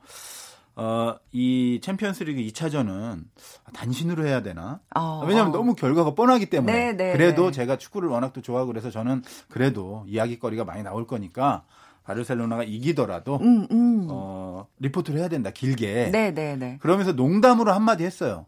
어, 0.79 1.19
이 1.33 1.79
챔피언스리그 1.83 2.39
2차전은 2.41 3.25
단신으로 3.73 4.25
해야 4.25 4.41
되나? 4.41 4.79
어, 4.95 5.25
왜냐하면 5.27 5.53
어. 5.53 5.57
너무 5.57 5.75
결과가 5.75 6.15
뻔하기 6.15 6.45
때문에. 6.45 6.93
네, 6.93 6.93
네, 6.93 7.11
그래도 7.11 7.47
네. 7.47 7.51
제가 7.51 7.77
축구를 7.77 8.07
워낙 8.07 8.31
또 8.31 8.41
좋아하고 8.41 8.67
그래서 8.67 8.89
저는 8.89 9.21
그래도 9.49 10.05
이야기거리가 10.07 10.63
많이 10.63 10.81
나올 10.81 11.05
거니까 11.05 11.65
바르셀로나가 12.05 12.63
이기더라도 12.63 13.37
음, 13.41 13.67
음. 13.71 14.07
어, 14.09 14.67
리포트를 14.79 15.19
해야 15.19 15.27
된다. 15.27 15.51
길게. 15.51 16.11
네, 16.11 16.33
네, 16.33 16.55
네. 16.55 16.77
그러면서 16.79 17.11
농담으로 17.11 17.73
한마디 17.73 18.05
했어요. 18.05 18.45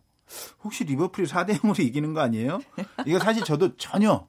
혹시 0.63 0.85
리버풀이 0.85 1.27
4대 1.27 1.57
0으로 1.59 1.79
이기는 1.83 2.13
거 2.13 2.21
아니에요? 2.21 2.61
이거 3.05 3.19
사실 3.19 3.43
저도 3.43 3.75
전혀 3.75 4.25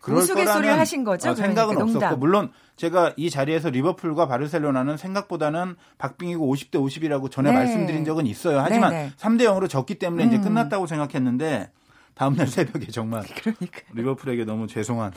그럴 0.00 0.26
거라는 0.26 0.78
하신 0.78 1.04
거죠? 1.04 1.30
어, 1.30 1.34
생각은 1.34 1.74
그러니까. 1.74 1.98
없었고 1.98 2.16
물론 2.18 2.50
제가 2.76 3.12
이 3.16 3.28
자리에서 3.28 3.68
리버풀과 3.70 4.26
바르셀로나는 4.26 4.96
생각보다는 4.96 5.76
박빙이고 5.98 6.54
50대 6.54 6.72
50이라고 6.72 7.30
전에 7.30 7.50
네. 7.50 7.56
말씀드린 7.56 8.04
적은 8.04 8.26
있어요. 8.26 8.60
하지만 8.60 8.90
네, 8.90 9.02
네. 9.04 9.12
3대 9.18 9.42
0으로 9.42 9.68
졌기 9.68 9.96
때문에 9.96 10.24
이제 10.24 10.36
음. 10.36 10.42
끝났다고 10.42 10.86
생각했는데 10.86 11.70
다음날 12.14 12.46
새벽에 12.48 12.86
정말 12.86 13.24
그러니까. 13.42 13.80
리버풀에게 13.92 14.44
너무 14.44 14.66
죄송한 14.66 15.12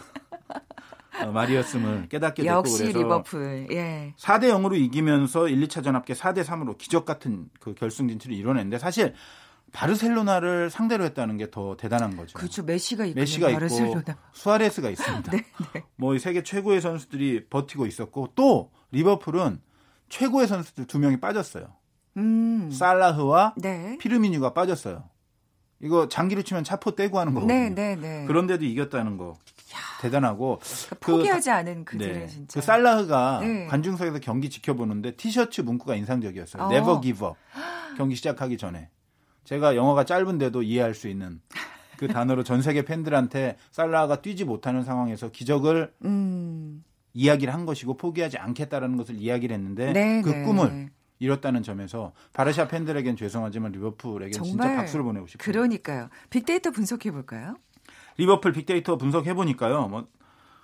어, 1.22 1.32
말이었음을 1.32 2.10
깨닫게 2.10 2.44
됐고 2.44 2.56
역시 2.58 2.80
그래서 2.80 3.00
리버풀. 3.00 3.68
예. 3.72 4.14
4대 4.18 4.50
0으로 4.50 4.76
이기면서 4.76 5.48
1, 5.48 5.68
2차전 5.68 5.94
합계 5.94 6.14
4대 6.14 6.44
3으로 6.44 6.78
기적 6.78 7.06
같은 7.06 7.50
그 7.60 7.74
결승 7.74 8.08
진출을 8.10 8.36
이뤄냈는데 8.36 8.80
사실 8.80 9.14
바르셀로나를 9.74 10.70
상대로 10.70 11.04
했다는 11.04 11.38
게 11.38 11.52
더 11.52 11.76
대단한 11.78 12.16
거죠. 12.16 12.38
그렇죠. 12.38 12.64
메시가 12.64 13.06
있고 13.06 13.20
메시가 13.20 13.50
있고 13.50 13.60
바르셀로나. 13.60 14.02
네, 14.06 14.16
수아레스가 14.32 14.90
있습니다. 14.90 15.32
뭐이 15.98 16.20
세계 16.20 16.42
최고의 16.42 16.80
선수들이 16.82 17.48
버티고 17.50 17.86
있었고 17.86 18.30
또 18.36 18.72
리버풀은 18.92 19.60
최고의 20.10 20.48
선수들 20.48 20.86
두 20.86 21.00
명이 21.00 21.20
빠졌어요. 21.20 21.66
음. 22.18 22.70
살라흐와 22.72 23.56
네. 23.58 23.98
피르미뉴가 24.00 24.54
빠졌어요. 24.54 25.04
이거 25.82 26.08
장기로 26.08 26.44
치면 26.44 26.64
차포 26.64 26.96
떼고 26.96 27.20
하는 27.20 27.34
거거든요. 27.34 27.54
네, 27.54 27.70
네, 27.70 27.96
네. 27.96 28.26
그런데도 28.26 28.64
이겼다는 28.64 29.18
거 29.18 29.38
대단하고 30.02 30.60
그러니까 30.62 30.96
포기하지 31.02 31.50
않은 31.52 31.84
그들의 31.86 32.14
네. 32.20 32.28
진짜. 32.28 32.60
그 32.60 32.66
살라흐가 32.66 33.40
네. 33.42 33.66
관중석에서 33.68 34.20
경기 34.20 34.50
지켜보는데 34.50 35.16
티셔츠 35.18 35.62
문구가 35.62 35.96
인상적이었어요. 35.96 36.64
어. 36.64 36.72
Never 36.72 37.02
give 37.02 37.28
up. 37.28 37.38
경기 37.98 38.16
시작하기 38.16 38.58
전에. 38.58 38.90
제가 39.44 39.76
영어가 39.76 40.06
짧은데도 40.06 40.64
이해할 40.64 40.94
수 40.94 41.08
있는 41.08 41.42
그 41.98 42.08
단어로 42.08 42.44
전 42.44 42.62
세계 42.62 42.84
팬들한테 42.84 43.58
살라흐가 43.72 44.22
뛰지 44.22 44.46
못하는 44.46 44.84
상황에서 44.84 45.30
기적을 45.30 45.94
음. 46.06 46.84
이야기를 47.14 47.54
한 47.54 47.66
것이고 47.66 47.98
포기하지 47.98 48.38
않겠다라는 48.38 48.98
것을 48.98 49.16
이야기를 49.16 49.56
했는데 49.56 49.94
네, 49.94 50.22
그 50.22 50.30
네. 50.30 50.44
꿈을 50.44 50.90
이뤘다는 51.20 51.62
점에서 51.62 52.14
바르샤 52.34 52.68
팬들에겐 52.68 53.16
죄송하지만 53.16 53.72
리버풀에겐 53.74 54.44
진짜 54.44 54.76
박수를 54.76 55.04
보내고 55.04 55.28
싶어요. 55.28 55.44
그러니까요. 55.44 56.10
빅데이터 56.30 56.72
분석해 56.72 57.12
볼까요? 57.12 57.56
리버풀 58.18 58.52
빅데이터 58.54 58.98
분석해 58.98 59.34
보니까요. 59.34 59.88
뭐 59.88 60.08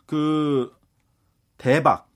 그 0.09 0.75
대박, 1.59 2.09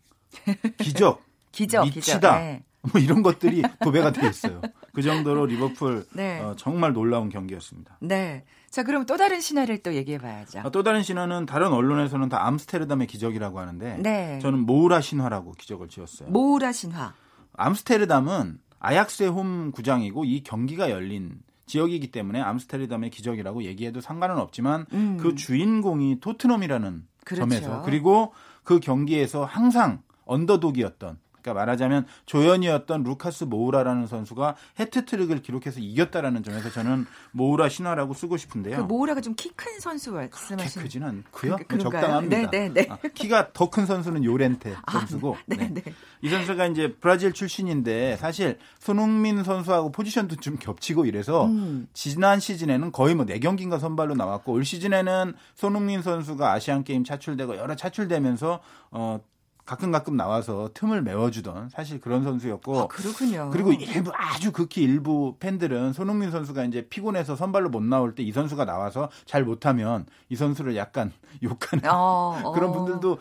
기적, 0.79 1.21
기적, 1.51 1.85
미치다. 1.85 2.15
기적. 2.17 2.39
네. 2.39 2.63
뭐 2.91 3.01
이런 3.01 3.23
것들이 3.23 3.63
도배가 3.81 4.11
돼 4.11 4.27
있어요. 4.27 4.61
그 4.93 5.01
정도로 5.01 5.45
리버풀 5.45 6.05
네. 6.13 6.39
어, 6.41 6.53
정말 6.57 6.93
놀라운 6.93 7.29
경기였습니다. 7.29 7.97
네. 8.01 8.43
자, 8.69 8.83
그럼 8.83 9.05
또 9.05 9.17
다른 9.17 9.39
신화를 9.39 9.83
또 9.83 9.93
얘기해 9.93 10.17
봐야죠. 10.17 10.59
아, 10.59 10.69
또 10.69 10.83
다른 10.83 11.03
신화는 11.03 11.45
다른 11.45 11.71
언론에서는 11.71 12.27
다 12.29 12.45
암스테르담의 12.47 13.07
기적이라고 13.07 13.59
하는데 13.59 13.97
네. 13.99 14.39
저는 14.39 14.65
모우라 14.65 14.99
신화라고 15.01 15.53
기적을 15.53 15.87
지었어요. 15.89 16.29
모우라 16.29 16.71
신화. 16.71 17.13
암스테르담은 17.53 18.59
아약스의 18.79 19.29
홈 19.29 19.71
구장이고 19.71 20.25
이 20.25 20.43
경기가 20.43 20.89
열린 20.89 21.39
지역이기 21.67 22.11
때문에 22.11 22.41
암스테르담의 22.41 23.11
기적이라고 23.11 23.63
얘기해도 23.63 24.01
상관은 24.01 24.37
없지만 24.37 24.85
음. 24.91 25.17
그 25.21 25.35
주인공이 25.35 26.19
토트넘이라는 26.19 27.07
그렇죠. 27.23 27.49
점에서 27.49 27.81
그리고 27.83 28.33
그 28.63 28.79
경기에서 28.79 29.45
항상 29.45 30.01
언더독이었던 30.25 31.17
그러니까 31.43 31.53
말하자면 31.59 32.07
조연이었던 32.25 33.03
루카스 33.03 33.43
모우라라는 33.43 34.07
선수가 34.07 34.55
해트트릭을 34.79 35.41
기록해서 35.41 35.79
이겼다라는 35.81 36.41
점에서 36.43 36.71
저는 36.71 37.05
모우라 37.31 37.69
신화라고 37.69 38.13
쓰고 38.13 38.37
싶은데요. 38.37 38.77
그 38.77 38.81
모우라가 38.83 39.21
좀 39.21 39.33
키 39.35 39.51
큰 39.55 39.79
선수 39.79 40.11
말씀하시는 40.11 40.83
크진 40.85 41.03
않고요. 41.03 41.57
그- 41.57 41.63
그런가요? 41.65 42.01
적당합니다. 42.01 42.49
네, 42.51 42.69
네, 42.69 42.69
네. 42.69 42.87
아, 42.89 42.97
키가 43.13 43.51
더 43.53 43.69
큰 43.69 43.85
선수는 43.85 44.23
요렌테 44.23 44.73
선수고. 44.91 45.37
네, 45.45 45.57
네. 45.57 45.73
네. 45.83 45.93
이 46.21 46.29
선수가 46.29 46.67
이제 46.67 46.95
브라질 46.99 47.33
출신인데 47.33 48.17
사실 48.17 48.57
손흥민 48.79 49.43
선수하고 49.43 49.91
포지션도 49.91 50.37
좀 50.37 50.57
겹치고 50.57 51.05
이래서 51.05 51.45
음. 51.47 51.87
지난 51.93 52.39
시즌에는 52.39 52.91
거의 52.91 53.15
뭐 53.15 53.25
4경기인가 53.25 53.79
선발로 53.79 54.15
나왔고 54.15 54.53
올 54.53 54.63
시즌에는 54.63 55.33
손흥민 55.55 56.01
선수가 56.01 56.51
아시안 56.51 56.83
게임 56.83 57.03
차출되고 57.03 57.57
여러 57.57 57.75
차출되면서 57.75 58.59
어 58.91 59.19
가끔 59.65 59.91
가끔 59.91 60.17
나와서 60.17 60.69
틈을 60.73 61.03
메워주던 61.03 61.69
사실 61.69 62.01
그런 62.01 62.23
선수였고 62.23 62.79
아, 62.81 62.87
그렇군요. 62.87 63.49
그리고 63.51 63.71
일부 63.71 64.11
아주 64.13 64.51
극히 64.51 64.81
일부 64.83 65.37
팬들은 65.39 65.93
손흥민 65.93 66.31
선수가 66.31 66.65
이제 66.65 66.87
피곤해서 66.89 67.35
선발로 67.35 67.69
못 67.69 67.81
나올 67.83 68.15
때 68.15 68.23
이 68.23 68.31
선수가 68.31 68.65
나와서 68.65 69.09
잘 69.25 69.43
못하면 69.43 70.05
이 70.29 70.35
선수를 70.35 70.75
약간 70.75 71.11
욕하는 71.43 71.85
어, 71.89 72.39
어. 72.43 72.51
그런 72.53 72.71
분들도 72.71 73.19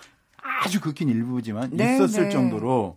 아주 0.65 0.81
극히 0.81 1.05
일부지만 1.05 1.71
네, 1.73 1.95
있었을 1.97 2.25
네. 2.25 2.31
정도로 2.31 2.97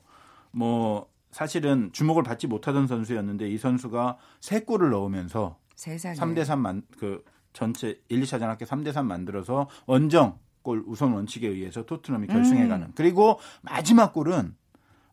뭐 0.52 1.08
사실은 1.32 1.90
주목을 1.94 2.24
받지 2.24 2.48
못하던 2.48 2.88
선수였는데 2.88 3.50
이 3.50 3.58
선수가 3.58 4.18
세 4.40 4.62
골을 4.62 4.90
넣으면서 4.92 5.58
세상에. 5.76 6.16
3대 6.16 6.46
3만 6.46 6.84
그 6.98 7.24
전체 7.54 8.00
1, 8.10 8.22
2차전 8.22 8.42
합계 8.42 8.66
3대 8.66 8.92
3 8.92 9.06
만들어서 9.08 9.68
원정 9.86 10.38
골 10.66 10.84
우선 10.88 11.14
원칙에 11.14 11.48
의해서 11.48 11.86
토트넘이 11.86 12.26
결승에 12.28 12.64
음. 12.64 12.70
가는. 12.70 12.92
그리고 12.96 13.40
마지막 13.62 14.12
골은 14.12 14.56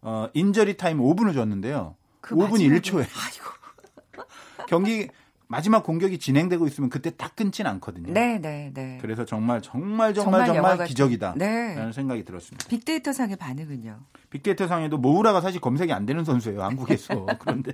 어 0.00 0.28
인저리 0.32 0.76
타임 0.78 0.98
5분을 0.98 1.34
줬는데요. 1.34 1.94
그 2.22 2.34
5분 2.34 2.52
마지막에- 2.58 2.80
1초에 2.80 2.98
아이고. 2.98 4.26
경기 4.66 5.08
마지막 5.52 5.84
공격이 5.84 6.18
진행되고 6.18 6.66
있으면 6.66 6.88
그때 6.88 7.10
딱 7.14 7.36
끊진 7.36 7.66
않거든요. 7.66 8.10
네, 8.14 8.38
네, 8.40 8.70
네. 8.72 8.98
그래서 9.02 9.26
정말 9.26 9.60
정말 9.60 10.14
정말 10.14 10.14
정말 10.14 10.46
정말, 10.46 10.56
영화 10.56 10.76
같은- 10.78 10.88
기적이다. 10.88 11.34
네. 11.36 11.74
라는 11.74 11.92
생각이 11.92 12.24
들었습니다. 12.24 12.66
빅데이터 12.68 13.12
상의 13.12 13.36
반응은요. 13.36 13.98
빅데이터 14.30 14.66
상에도 14.66 14.96
모우라가 14.96 15.42
사실 15.42 15.60
검색이 15.60 15.92
안 15.92 16.06
되는 16.06 16.24
선수예요 16.24 16.62
한국에서 16.62 17.26
그런데 17.38 17.72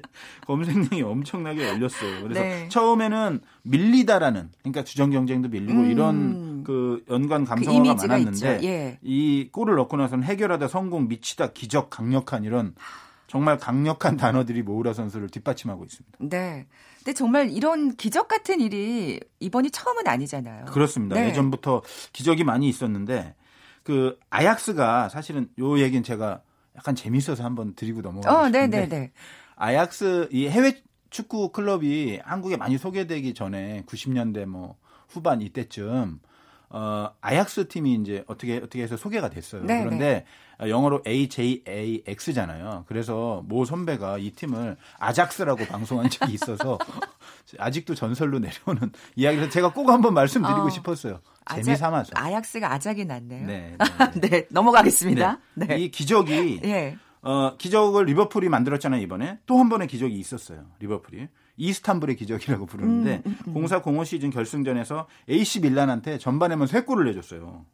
검색량이 0.48 1.02
엄청나게 1.02 1.68
늘었어요. 1.68 2.22
그래서 2.24 2.40
네. 2.40 2.68
처음에는 2.68 3.40
밀리다라는 3.62 4.50
그러니까 4.62 4.82
주전 4.82 5.12
경쟁도 5.12 5.48
밀리고 5.48 5.78
음. 5.82 5.90
이런 5.90 6.64
그 6.64 7.04
연관 7.08 7.44
그 7.44 7.50
감성어가 7.50 7.76
이미지가 7.84 8.12
많았는데. 8.18 8.60
예. 8.64 8.98
이 9.02 9.48
골을 9.52 9.76
넣고 9.76 9.96
나서는 9.96 10.24
해결하다 10.24 10.66
성공 10.66 11.06
미치다 11.06 11.52
기적 11.52 11.90
강력한 11.90 12.42
이런 12.42 12.74
정말 13.28 13.58
강력한 13.58 14.16
단어들이 14.18 14.62
모우라 14.62 14.92
선수를 14.94 15.28
뒷받침하고 15.28 15.84
있습니다. 15.84 16.18
네. 16.20 16.66
근데 16.98 17.12
정말 17.12 17.50
이런 17.50 17.94
기적 17.94 18.26
같은 18.26 18.60
일이 18.60 19.20
이번이 19.38 19.70
처음은 19.70 20.08
아니잖아요. 20.08 20.64
그렇습니다. 20.64 21.14
네. 21.14 21.28
예전부터 21.28 21.82
기적이 22.12 22.42
많이 22.42 22.68
있었는데 22.68 23.36
그 23.84 24.18
아약스가 24.30 25.08
사실은 25.08 25.48
요 25.60 25.78
얘기는 25.78 26.02
제가 26.02 26.42
약간 26.76 26.94
재밌어서 26.94 27.44
한번 27.44 27.74
드리고 27.74 28.00
넘어가고 28.00 28.36
어, 28.36 28.48
네, 28.48 28.62
싶은데 28.64 28.80
네, 28.80 28.88
네. 28.88 29.12
아약스 29.56 30.28
이 30.32 30.48
해외 30.48 30.82
축구 31.10 31.52
클럽이 31.52 32.20
한국에 32.22 32.56
많이 32.56 32.76
소개되기 32.78 33.34
전에 33.34 33.84
90년대 33.86 34.46
뭐 34.46 34.76
후반 35.08 35.40
이때쯤 35.40 36.20
어 36.70 37.10
아약스 37.20 37.68
팀이 37.68 37.94
이제 37.94 38.24
어떻게 38.26 38.58
어떻게 38.58 38.82
해서 38.82 38.96
소개가 38.96 39.30
됐어요. 39.30 39.62
네, 39.64 39.82
그런데 39.82 40.24
영어로 40.60 41.02
AJAX잖아요. 41.06 42.84
그래서 42.88 43.42
모 43.46 43.64
선배가 43.64 44.18
이 44.18 44.30
팀을 44.32 44.76
아작스라고 44.98 45.64
방송한 45.66 46.10
적이 46.10 46.34
있어서 46.34 46.78
아직도 47.58 47.94
전설로 47.94 48.38
내려오는 48.38 48.92
이야기를 49.16 49.50
제가 49.50 49.72
꼭 49.72 49.88
한번 49.90 50.14
말씀드리고 50.14 50.62
어. 50.62 50.70
싶었어요. 50.70 51.20
재미 51.54 51.76
삼아서. 51.76 52.10
아약스가 52.14 52.72
아작이 52.72 53.04
났네요. 53.06 53.46
네. 53.46 53.76
네, 54.20 54.28
네. 54.28 54.46
넘어가겠습니다. 54.50 55.38
네. 55.54 55.66
네. 55.66 55.78
이 55.78 55.90
기적이 55.90 56.60
예. 56.64 56.96
어, 57.22 57.56
기적을 57.56 58.04
리버풀이 58.04 58.48
만들었잖아요, 58.48 59.00
이번에. 59.02 59.38
또 59.46 59.58
한 59.58 59.68
번의 59.68 59.88
기적이 59.88 60.14
있었어요, 60.18 60.66
리버풀이. 60.80 61.28
이스탄불의 61.58 62.16
기적이라고 62.16 62.64
부르는데, 62.66 63.22
음, 63.26 63.66
0405 63.66 64.04
시즌 64.04 64.30
결승전에서 64.30 65.06
AC 65.28 65.60
밀란한테 65.60 66.18
전반에만 66.18 66.66
3골을 66.68 67.04
내줬어요. 67.06 67.66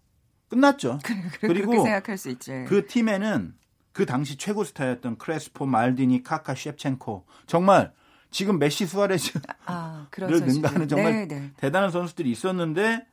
끝났죠. 0.49 0.99
그렇게 1.05 1.47
그리고 1.47 1.85
생각할 1.85 2.19
수 2.19 2.31
있죠. 2.31 2.65
그 2.67 2.87
팀에는 2.87 3.55
그 3.93 4.07
당시 4.07 4.37
최고 4.37 4.65
스타였던 4.65 5.19
크레스포, 5.19 5.67
말디니, 5.67 6.23
카카, 6.25 6.55
셰프첸코. 6.55 7.27
정말 7.47 7.93
지금 8.31 8.59
메시 8.59 8.87
수아레즈를 8.87 9.43
아, 9.67 10.09
선수들. 10.11 10.47
능가하는 10.47 10.89
정말 10.89 11.13
네, 11.13 11.29
네. 11.29 11.51
대단한 11.57 11.91
선수들이 11.91 12.31
있었는데, 12.31 13.07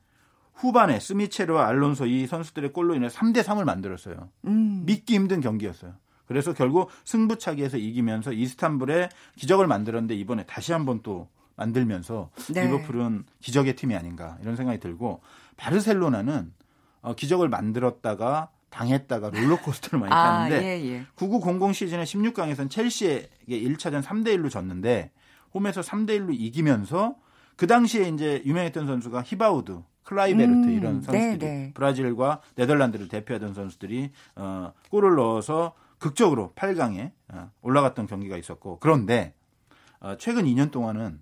후반에 0.55 0.99
스미체르와 0.99 1.67
알론소 1.67 2.05
이 2.05 2.27
선수들의 2.27 2.71
골로 2.73 2.95
인해 2.95 3.07
3대 3.07 3.43
3을 3.43 3.63
만들었어요. 3.65 4.29
음. 4.45 4.83
믿기 4.85 5.15
힘든 5.15 5.41
경기였어요. 5.41 5.93
그래서 6.31 6.53
결국 6.53 6.89
승부차기에서 7.03 7.75
이기면서 7.75 8.31
이스탄불에 8.31 9.09
기적을 9.35 9.67
만들었는데 9.67 10.15
이번에 10.15 10.45
다시 10.45 10.71
한번 10.71 11.01
또 11.03 11.27
만들면서 11.57 12.29
네. 12.53 12.67
리버풀은 12.67 13.25
기적의 13.41 13.75
팀이 13.75 13.97
아닌가 13.97 14.37
이런 14.41 14.55
생각이 14.55 14.79
들고 14.79 15.19
바르셀로나는 15.57 16.53
어, 17.01 17.15
기적을 17.15 17.49
만들었다가 17.49 18.49
당했다가 18.69 19.31
롤러코스터를 19.31 19.99
많이 19.99 20.13
아, 20.13 20.23
탔는데 20.23 20.65
예, 20.65 20.93
예. 20.93 21.05
9900 21.15 21.75
시즌에 21.75 22.05
16강에서는 22.05 22.69
첼시에게 22.69 23.27
1차전 23.49 24.01
3대 24.01 24.27
1로 24.37 24.49
졌는데 24.49 25.11
홈에서 25.53 25.81
3대 25.81 26.11
1로 26.17 26.33
이기면서 26.33 27.15
그 27.57 27.67
당시에 27.67 28.07
이제 28.07 28.41
유명했던 28.45 28.87
선수가 28.87 29.23
히바우드, 29.23 29.81
클라이베르트 30.03 30.67
음, 30.67 30.71
이런 30.71 31.01
선수들이 31.01 31.37
네, 31.39 31.45
네. 31.45 31.71
브라질과 31.73 32.39
네덜란드를 32.55 33.09
대표하던 33.09 33.53
선수들이 33.53 34.11
어, 34.37 34.71
골을 34.89 35.15
넣어서 35.15 35.73
극적으로 36.01 36.51
8강에 36.55 37.11
어, 37.29 37.51
올라갔던 37.61 38.07
경기가 38.07 38.35
있었고 38.35 38.79
그런데 38.79 39.35
어, 39.99 40.17
최근 40.17 40.45
2년 40.45 40.71
동안은 40.71 41.21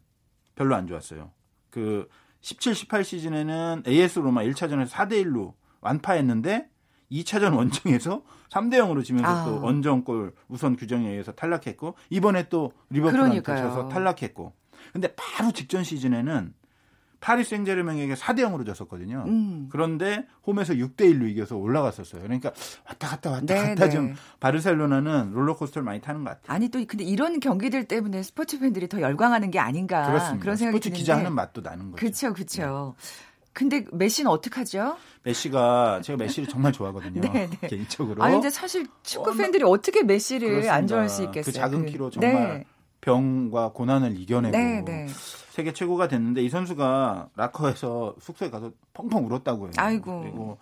별로 0.55 0.73
안 0.73 0.87
좋았어요. 0.87 1.31
그 1.69 2.07
17, 2.39 2.73
18 2.73 3.03
시즌에는 3.03 3.83
AS 3.85 4.19
로마 4.19 4.41
1차전에서 4.43 4.87
4대 4.87 5.23
1로 5.25 5.53
완파했는데 5.81 6.69
2차전 7.11 7.57
원정에서 7.57 8.23
3대 8.49 8.75
0으로 8.75 9.03
지면서 9.03 9.29
아. 9.29 9.45
또 9.45 9.61
원정골 9.61 10.33
우선 10.47 10.77
규정에 10.77 11.09
의해서 11.09 11.33
탈락했고 11.33 11.95
이번에 12.09 12.47
또 12.47 12.71
리버풀한테. 12.89 13.41
져서 13.41 13.89
탈락했고 13.89 14.53
근데 14.93 15.13
바로 15.15 15.51
직전 15.51 15.83
시즌에는 15.83 16.53
파리 17.19 17.43
생제르맹에게 17.43 18.13
4대 18.13 18.39
0으로 18.39 18.65
졌었거든요. 18.65 19.23
음. 19.27 19.67
그런데 19.71 20.25
홈에서 20.47 20.73
6대 20.73 21.01
1로 21.01 21.29
이겨서 21.29 21.57
올라갔었어요. 21.57 22.21
그러니까 22.21 22.51
왔다 22.87 23.09
갔다 23.09 23.31
왔다 23.31 23.45
네, 23.53 23.69
갔다 23.69 23.85
네. 23.85 23.89
좀 23.91 24.15
바르셀로나는 24.39 25.31
롤러코스터를 25.33 25.83
많이 25.85 26.01
타는 26.01 26.23
것 26.23 26.29
같아요. 26.31 26.55
아니 26.55 26.69
또 26.69 26.83
근데 26.87 27.03
이런 27.03 27.39
경기들 27.39 27.85
때문에 27.85 28.23
스포츠 28.23 28.59
팬들이 28.59 28.87
더 28.87 29.01
열광하는 29.01 29.51
게 29.51 29.59
아닌가 29.59 30.07
그렇습니다. 30.07 30.41
그런 30.41 30.55
생각이 30.55 30.77
스포츠 30.77 30.89
드는데. 30.89 30.99
기자 30.99 31.17
하는 31.17 31.33
맛도 31.33 31.61
나는 31.61 31.91
거죠. 31.91 31.95
그렇죠, 31.97 32.33
그렇죠. 32.33 32.95
근데 33.51 33.83
메시는 33.91 34.31
어떡하죠? 34.31 34.95
메시가 35.23 36.01
제가 36.01 36.17
메시를 36.17 36.47
정말 36.47 36.71
좋아하거든요. 36.71 37.19
네, 37.33 37.49
네. 37.59 37.67
개인적으로. 37.67 38.23
아니 38.23 38.35
근데 38.35 38.49
사실 38.49 38.87
축구 39.03 39.35
팬들이 39.35 39.63
어 39.65 39.75
떻게 39.77 40.03
메시를 40.03 40.47
그렇습니다. 40.47 40.73
안 40.73 40.87
좋아할 40.87 41.09
수 41.09 41.23
있겠어요? 41.23 41.43
그 41.43 41.51
작은 41.51 41.85
그- 41.85 41.91
키로 41.91 42.09
정말 42.09 42.33
네. 42.33 42.65
병과 43.01 43.71
고난을 43.73 44.19
이겨내고 44.19 44.57
네, 44.57 44.81
네. 44.83 45.07
세계 45.51 45.73
최고가 45.73 46.07
됐는데 46.07 46.43
이 46.43 46.49
선수가 46.49 47.29
라커에서 47.35 48.15
숙소에 48.19 48.49
가서 48.49 48.71
펑펑 48.93 49.25
울었다고 49.25 49.65
해요. 49.65 49.71
아이고. 49.77 50.21
그리고 50.21 50.57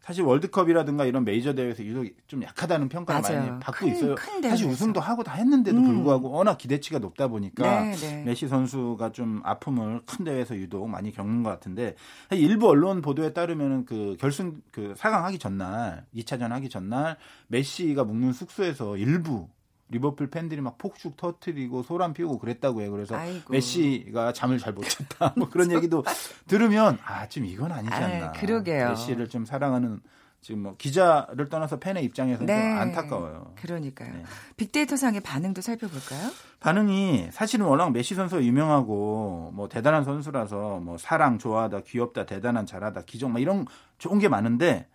사실 0.00 0.24
월드컵이라든가 0.24 1.04
이런 1.04 1.22
메이저 1.24 1.54
대회에서 1.54 1.84
유독 1.84 2.06
좀 2.28 2.42
약하다는 2.42 2.88
평가를 2.88 3.20
맞아요. 3.20 3.46
많이 3.50 3.60
받고 3.60 3.80
큰- 3.86 3.88
있어요. 3.94 4.14
큰 4.14 4.40
사실. 4.40 4.66
우승도 4.66 5.00
하고 5.00 5.22
다 5.22 5.34
했는데도 5.34 5.76
음. 5.76 5.84
불구하고 5.84 6.30
워낙 6.30 6.56
기대치가 6.56 6.98
높다 6.98 7.28
보니까 7.28 7.82
네, 7.82 7.92
네. 7.94 8.22
메시 8.24 8.48
선수가 8.48 9.12
좀 9.12 9.42
아픔을 9.44 10.00
큰 10.06 10.24
대회에서 10.24 10.56
유독 10.56 10.88
많이 10.88 11.12
겪는 11.12 11.42
것 11.42 11.50
같은데 11.50 11.94
일부 12.30 12.68
언론 12.70 13.02
보도에 13.02 13.34
따르면은 13.34 13.84
그 13.84 14.16
결승 14.18 14.62
그 14.72 14.94
4강 14.96 15.24
하기 15.24 15.38
전날 15.38 16.06
2차전 16.14 16.48
하기 16.50 16.70
전날 16.70 17.18
메시가 17.48 18.04
묵는 18.04 18.32
숙소에서 18.32 18.96
일부 18.96 19.48
리버풀 19.90 20.28
팬들이 20.30 20.60
막 20.60 20.76
폭죽 20.78 21.16
터트리고 21.16 21.82
소란 21.82 22.12
피우고 22.12 22.38
그랬다고 22.38 22.80
해요. 22.82 22.90
그래서 22.90 23.16
아이고. 23.16 23.52
메시가 23.52 24.32
잠을 24.32 24.58
잘 24.58 24.72
못 24.74 24.88
잤다. 24.88 25.32
뭐 25.38 25.48
그런 25.48 25.72
얘기도 25.72 26.04
들으면 26.46 26.98
아, 27.04 27.26
좀 27.28 27.44
이건 27.46 27.72
아니지 27.72 27.92
아, 27.94 28.04
않나. 28.04 28.32
그러게요. 28.32 28.90
메시를 28.90 29.28
좀 29.28 29.44
사랑하는 29.44 30.00
지금 30.40 30.62
뭐 30.62 30.76
기자를 30.78 31.48
떠나서 31.48 31.78
팬의 31.80 32.04
입장에서는 32.04 32.46
네. 32.46 32.70
좀 32.70 32.78
안타까워요. 32.78 33.54
그러니까요. 33.56 34.12
네. 34.12 34.22
빅데이터 34.56 34.96
상의 34.96 35.20
반응도 35.20 35.60
살펴볼까요? 35.62 36.30
반응이 36.60 37.30
사실은 37.32 37.66
워낙 37.66 37.90
메시 37.90 38.14
선수가 38.14 38.44
유명하고 38.44 39.50
뭐 39.54 39.68
대단한 39.68 40.04
선수라서 40.04 40.78
뭐 40.78 40.96
사랑 40.96 41.38
좋아하다 41.38 41.80
귀엽다 41.80 42.24
대단한 42.26 42.66
잘하다 42.66 43.02
기적 43.02 43.30
막 43.30 43.40
이런 43.40 43.66
좋은 43.98 44.18
게 44.20 44.28
많은데 44.28 44.86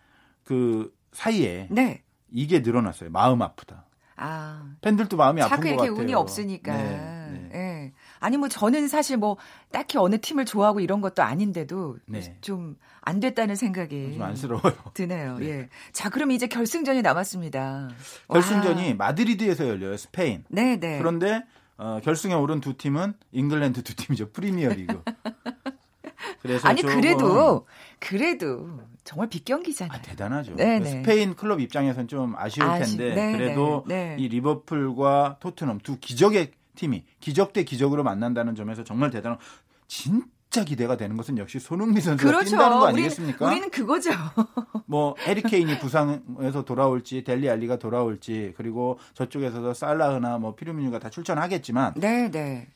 그 0.44 0.94
사이에 1.12 1.68
네. 1.70 2.02
이게 2.30 2.60
늘어났어요. 2.60 3.10
마음 3.10 3.42
아프다. 3.42 3.84
아, 4.16 4.74
팬들도 4.80 5.16
마음이 5.16 5.42
아픈 5.42 5.50
자꾸 5.50 5.62
것 5.62 5.68
이렇게 5.68 5.88
같아요. 5.88 6.02
운이 6.02 6.14
없으니까. 6.14 6.76
네, 6.76 7.28
네. 7.32 7.50
예. 7.54 7.92
아니 8.20 8.36
뭐 8.36 8.48
저는 8.48 8.88
사실 8.88 9.16
뭐 9.16 9.36
딱히 9.70 9.98
어느 9.98 10.20
팀을 10.20 10.44
좋아하고 10.44 10.80
이런 10.80 11.00
것도 11.00 11.22
아닌데도 11.22 11.98
네. 12.06 12.36
좀안 12.40 13.20
됐다는 13.20 13.56
생각이 13.56 14.14
좀 14.14 14.22
안쓰러워요. 14.22 14.74
드네요. 14.94 15.38
네. 15.38 15.46
예. 15.46 15.68
자, 15.92 16.10
그럼 16.10 16.30
이제 16.30 16.46
결승전이 16.46 17.02
남았습니다. 17.02 17.90
결승전이 18.28 18.90
와. 18.90 18.94
마드리드에서 18.94 19.68
열려요. 19.68 19.96
스페인. 19.96 20.44
네, 20.48 20.76
네. 20.76 20.98
그런데 20.98 21.42
어, 21.76 22.00
결승에 22.02 22.34
오른 22.34 22.60
두 22.60 22.76
팀은 22.76 23.14
잉글랜드 23.32 23.82
두 23.82 23.94
팀이죠. 23.96 24.30
프리미어리그. 24.30 25.02
그래서 26.40 26.68
아니 26.68 26.82
그래도 26.82 27.66
그래도 27.98 28.80
정말 29.04 29.28
빅경기잖아요. 29.28 29.98
아, 29.98 30.02
대단하죠. 30.02 30.54
네, 30.56 30.78
네. 30.78 30.86
스페인 30.90 31.34
클럽 31.34 31.60
입장에서는 31.60 32.08
좀 32.08 32.34
아쉬울 32.36 32.66
아쉬- 32.68 32.96
텐데 32.96 33.14
네, 33.14 33.36
그래도 33.36 33.84
네, 33.86 34.16
네. 34.16 34.22
이 34.22 34.28
리버풀과 34.28 35.36
토트넘 35.40 35.80
두 35.80 35.98
기적의 35.98 36.52
팀이 36.74 37.04
기적 37.20 37.52
대 37.52 37.64
기적으로 37.64 38.02
만난다는 38.02 38.54
점에서 38.54 38.82
정말 38.82 39.10
대단한 39.10 39.38
진짜 39.86 40.64
기대가 40.64 40.96
되는 40.96 41.16
것은 41.16 41.36
역시 41.38 41.60
손흥민 41.60 42.00
선수가 42.00 42.28
그렇죠. 42.30 42.50
뛴다는 42.52 42.78
거 42.78 42.86
아니겠습니까? 42.86 43.46
우리는 43.46 43.70
그거죠. 43.70 44.10
뭐 44.86 45.14
해리케인이 45.20 45.78
부상에서 45.78 46.64
돌아올지 46.64 47.22
델리 47.24 47.48
알리가 47.50 47.76
돌아올지 47.78 48.54
그리고 48.56 48.98
저쪽에서도 49.12 49.74
살라흐나 49.74 50.38
뭐 50.38 50.54
피르미뉴가 50.54 50.98
다 50.98 51.10
출전하겠지만 51.10 51.94
네, 51.96 52.30
네. 52.30 52.68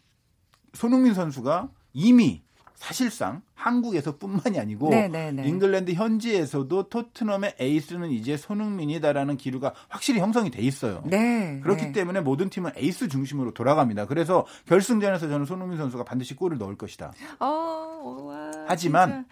손흥민 0.75 1.14
선수가 1.14 1.71
이미 1.95 2.43
사실상 2.79 3.43
한국에서뿐만이 3.55 4.59
아니고 4.59 4.91
네, 4.91 5.09
네, 5.09 5.33
네. 5.33 5.47
잉글랜드 5.47 5.93
현지에서도 5.93 6.88
토트넘의 6.88 7.57
에이스는 7.59 8.11
이제 8.12 8.37
손흥민이다라는 8.37 9.37
기류가 9.37 9.75
확실히 9.88 10.21
형성이 10.21 10.51
돼 10.51 10.62
있어요. 10.62 11.03
네. 11.05 11.61
그렇기 11.62 11.87
네. 11.87 11.93
때문에 11.93 12.21
모든 12.21 12.49
팀은 12.49 12.73
에이스 12.77 13.09
중심으로 13.09 13.53
돌아갑니다. 13.53 14.07
그래서 14.07 14.47
결승전에서 14.67 15.29
저는 15.29 15.45
손흥민 15.45 15.77
선수가 15.77 16.05
반드시 16.05 16.35
골을 16.35 16.59
넣을 16.59 16.77
것이다. 16.77 17.12
어, 17.41 17.47
와, 17.47 18.51
하지만 18.69 19.27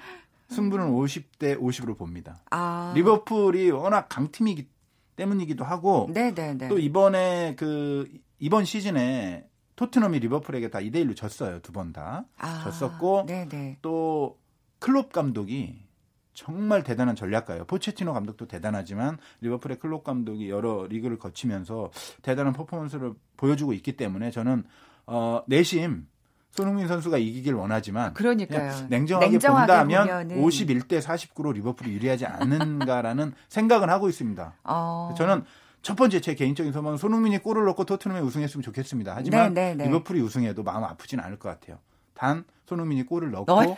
진짜. 0.49 0.57
승부는 0.57 0.91
50대 0.91 1.61
50으로 1.61 1.97
봅니다. 1.97 2.43
아. 2.51 2.93
리버풀이 2.97 3.71
워낙 3.71 4.09
강팀이기 4.09 4.67
때문이기도 5.15 5.65
하고 5.65 6.09
네, 6.13 6.35
네, 6.35 6.53
네. 6.55 6.69
또 6.69 6.79
이번에 6.79 7.55
그 7.57 8.11
이번 8.41 8.65
시즌에 8.65 9.47
토트넘이 9.77 10.19
리버풀에게 10.21 10.71
다 10.71 10.79
2대 10.81 10.97
1로 11.07 11.15
졌어요. 11.15 11.61
두 11.61 11.73
번 11.73 11.93
다. 11.93 12.25
아, 12.39 12.63
졌었고 12.65 13.25
네, 13.27 13.47
네. 13.49 13.77
또 13.83 14.39
클롭 14.79 15.13
감독이 15.13 15.85
정말 16.33 16.83
대단한 16.83 17.15
전략가예요. 17.17 17.65
포체티노 17.67 18.13
감독도 18.13 18.47
대단하지만 18.47 19.19
리버풀의 19.41 19.79
클롭 19.79 20.05
감독이 20.05 20.51
여러 20.51 20.87
리그를 20.87 21.19
거치면서 21.19 21.91
대단한 22.23 22.53
퍼포먼스를 22.53 23.15
보여주고 23.37 23.73
있기 23.75 23.97
때문에 23.97 24.31
저는 24.31 24.65
어 25.07 25.43
내심 25.47 26.07
손흥민 26.51 26.89
선수가 26.89 27.19
이기길 27.19 27.53
원하지만 27.55 28.15
그러니까요. 28.15 28.87
냉정하게, 28.89 29.29
냉정하게 29.31 29.67
본다면 29.67 30.07
보면은. 30.07 30.43
51대 30.43 31.01
49로 31.03 31.53
리버풀이 31.55 31.93
유리하지 31.93 32.25
않는가라는 32.27 33.33
생각은 33.49 33.91
하고 33.91 34.09
있습니다. 34.09 34.55
어. 34.65 35.15
저는 35.19 35.45
첫 35.87 35.95
번째 35.95 36.21
제 36.21 36.35
개인적인 36.35 36.73
소망은 36.73 36.99
손흥민이 36.99 37.39
골을 37.39 37.65
넣고 37.67 37.85
토트넘이 37.85 38.21
우승했으면 38.23 38.61
좋겠습니다. 38.65 39.13
하지만 39.15 39.55
네, 39.55 39.69
네, 39.69 39.75
네. 39.77 39.85
리버풀이 39.85 40.21
우승해도 40.21 40.65
마음 40.65 40.83
아프진 40.83 41.21
않을 41.21 41.39
것 41.39 41.49
같아요. 41.49 41.79
단 42.13 42.43
손흥민이 42.65 43.05
골을 43.05 43.31
넣고. 43.31 43.77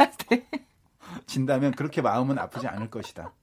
진다면 1.26 1.72
그렇게 1.72 2.00
마음은 2.00 2.38
아프지 2.38 2.66
않을 2.66 2.88
것이다. 2.88 3.34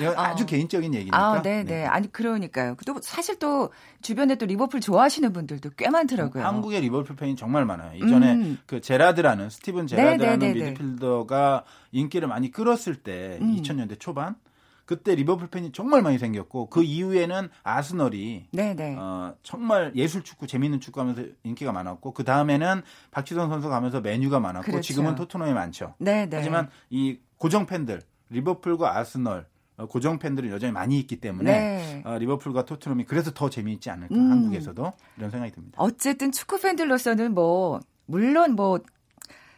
이건 0.00 0.18
아주 0.18 0.44
어. 0.44 0.46
개인적인 0.46 0.94
얘기니까. 0.94 1.18
아, 1.18 1.42
네, 1.42 1.64
네. 1.64 1.84
아니 1.84 2.10
그러니까요. 2.10 2.76
또 2.86 2.98
사실 3.02 3.38
또 3.38 3.70
주변에 4.00 4.36
또 4.36 4.46
리버풀 4.46 4.80
좋아하시는 4.80 5.30
분들도 5.30 5.72
꽤 5.76 5.90
많더라고요. 5.90 6.42
한국의 6.42 6.80
리버풀 6.80 7.14
팬이 7.16 7.36
정말 7.36 7.66
많아요. 7.66 7.94
이전에 7.96 8.32
음. 8.32 8.58
그 8.64 8.80
제라드라는 8.80 9.50
스티븐 9.50 9.86
제라드라는 9.86 10.38
네, 10.38 10.46
네, 10.46 10.54
네, 10.54 10.58
네. 10.58 10.70
미드필더가 10.70 11.64
인기를 11.90 12.26
많이 12.26 12.50
끌었을 12.50 13.02
때 13.02 13.36
음. 13.42 13.54
2000년대 13.56 14.00
초반 14.00 14.36
그때 14.84 15.14
리버풀 15.14 15.48
팬이 15.48 15.72
정말 15.72 16.02
많이 16.02 16.18
생겼고 16.18 16.66
그 16.66 16.82
이후에는 16.82 17.48
아스널이 17.62 18.46
네, 18.50 18.74
네. 18.74 18.96
어, 18.98 19.34
정말 19.42 19.92
예술 19.94 20.22
축구 20.22 20.46
재미있는 20.46 20.80
축구하면서 20.80 21.22
인기가 21.44 21.72
많았고 21.72 22.12
그 22.12 22.24
다음에는 22.24 22.82
박지성 23.10 23.48
선수가 23.48 23.74
하면서 23.74 24.00
메뉴가 24.00 24.40
많았고 24.40 24.66
그렇죠. 24.66 24.82
지금은 24.82 25.14
토트넘이 25.14 25.52
많죠. 25.52 25.94
네, 25.98 26.26
네. 26.26 26.36
하지만 26.36 26.68
이 26.90 27.18
고정 27.38 27.66
팬들 27.66 28.02
리버풀과 28.30 28.96
아스널 28.98 29.46
어, 29.76 29.86
고정 29.86 30.18
팬들은 30.18 30.50
여전히 30.50 30.72
많이 30.72 30.98
있기 30.98 31.16
때문에 31.20 31.52
네. 31.52 32.02
어, 32.04 32.18
리버풀과 32.18 32.64
토트넘이 32.64 33.04
그래서 33.04 33.30
더 33.32 33.48
재미있지 33.48 33.90
않을까 33.90 34.14
음. 34.14 34.30
한국에서도 34.30 34.92
이런 35.16 35.30
생각이 35.30 35.52
듭니다. 35.52 35.76
어쨌든 35.78 36.30
축구 36.32 36.60
팬들로서는 36.60 37.34
뭐 37.34 37.80
물론 38.06 38.54
뭐 38.54 38.80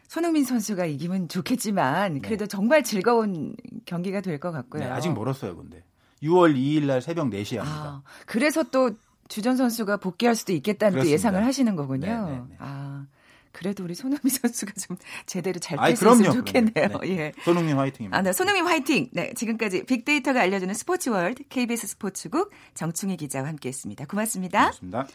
손흥민 0.08 0.44
선수가 0.44 0.86
이기면 0.86 1.28
좋겠지만 1.28 2.20
그래도 2.22 2.46
정말 2.46 2.82
즐거운 2.84 3.54
경기가 3.86 4.20
될 4.20 4.38
것 4.38 4.52
같고요. 4.52 4.82
네, 4.84 4.90
아직 4.90 5.10
멀었어요, 5.12 5.56
근데 5.56 5.82
6월 6.22 6.54
2일 6.56 6.84
날 6.84 7.02
새벽 7.02 7.28
4시에 7.30 7.56
합니다. 7.58 7.66
아, 7.86 8.02
그래서 8.26 8.62
또 8.64 8.92
주전 9.28 9.56
선수가 9.56 9.96
복귀할 9.98 10.34
수도 10.34 10.52
있겠다는 10.52 11.00
또. 11.00 11.06
예상을 11.08 11.42
하시는 11.44 11.74
거군요. 11.76 12.06
네, 12.06 12.32
네, 12.32 12.42
네. 12.50 12.56
아, 12.58 13.06
그래도 13.52 13.84
우리 13.84 13.94
손흥민 13.94 14.20
선수가 14.28 14.72
좀 14.86 14.96
제대로 15.26 15.58
잘 15.60 15.78
그럼요, 15.94 16.24
좋겠네요. 16.32 16.72
그럼요. 16.74 16.98
네. 17.04 17.10
예. 17.18 17.32
손흥민 17.44 17.76
화이팅입니다. 17.76 18.18
아, 18.18 18.22
네. 18.22 18.32
손흥민 18.32 18.66
화이팅! 18.66 19.08
네, 19.12 19.32
지금까지 19.34 19.84
빅데이터가 19.86 20.40
알려주는 20.40 20.74
스포츠월드 20.74 21.44
KBS 21.48 21.86
스포츠국 21.86 22.50
정충희 22.74 23.16
기자와 23.16 23.48
함께했습니다. 23.48 24.06
고맙습니다. 24.06 24.58
고맙습니다. 24.60 25.06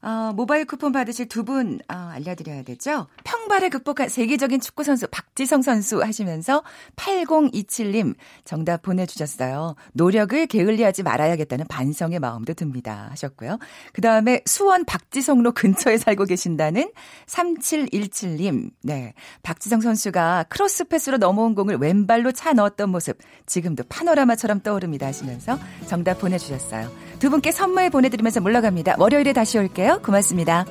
어, 0.00 0.32
모바일 0.34 0.64
쿠폰 0.64 0.92
받으실 0.92 1.26
두분 1.26 1.80
어, 1.88 1.94
알려드려야 1.94 2.62
되죠. 2.62 3.08
평발을 3.24 3.70
극복한 3.70 4.08
세계적인 4.08 4.60
축구 4.60 4.84
선수 4.84 5.08
박지성 5.08 5.62
선수 5.62 6.00
하시면서 6.00 6.62
8027님 6.96 8.14
정답 8.44 8.82
보내주셨어요. 8.82 9.74
노력을 9.94 10.46
게을리하지 10.46 11.02
말아야겠다는 11.02 11.66
반성의 11.68 12.20
마음도 12.20 12.54
듭니다 12.54 13.08
하셨고요. 13.10 13.58
그 13.92 14.00
다음에 14.00 14.40
수원 14.46 14.84
박지성로 14.84 15.52
근처에 15.52 15.96
살고 15.96 16.26
계신다는 16.26 16.92
3717님. 17.26 18.70
네, 18.82 19.14
박지성 19.42 19.80
선수가 19.80 20.46
크로스 20.48 20.84
패스로 20.84 21.16
넘어온 21.16 21.56
공을 21.56 21.76
왼발로 21.76 22.32
차 22.32 22.52
넣었던 22.52 22.88
모습 22.90 23.18
지금도 23.46 23.84
파노라마처럼 23.88 24.60
떠오릅니다 24.60 25.06
하시면서 25.06 25.58
정답 25.86 26.20
보내주셨어요. 26.20 26.88
두 27.18 27.30
분께 27.30 27.50
선물 27.50 27.90
보내드리면서 27.90 28.40
물러갑니다. 28.40 28.94
월요일에 28.98 29.32
다시 29.32 29.58
올게 29.58 29.87
요. 29.88 30.00
고맙습니다. 30.04 30.64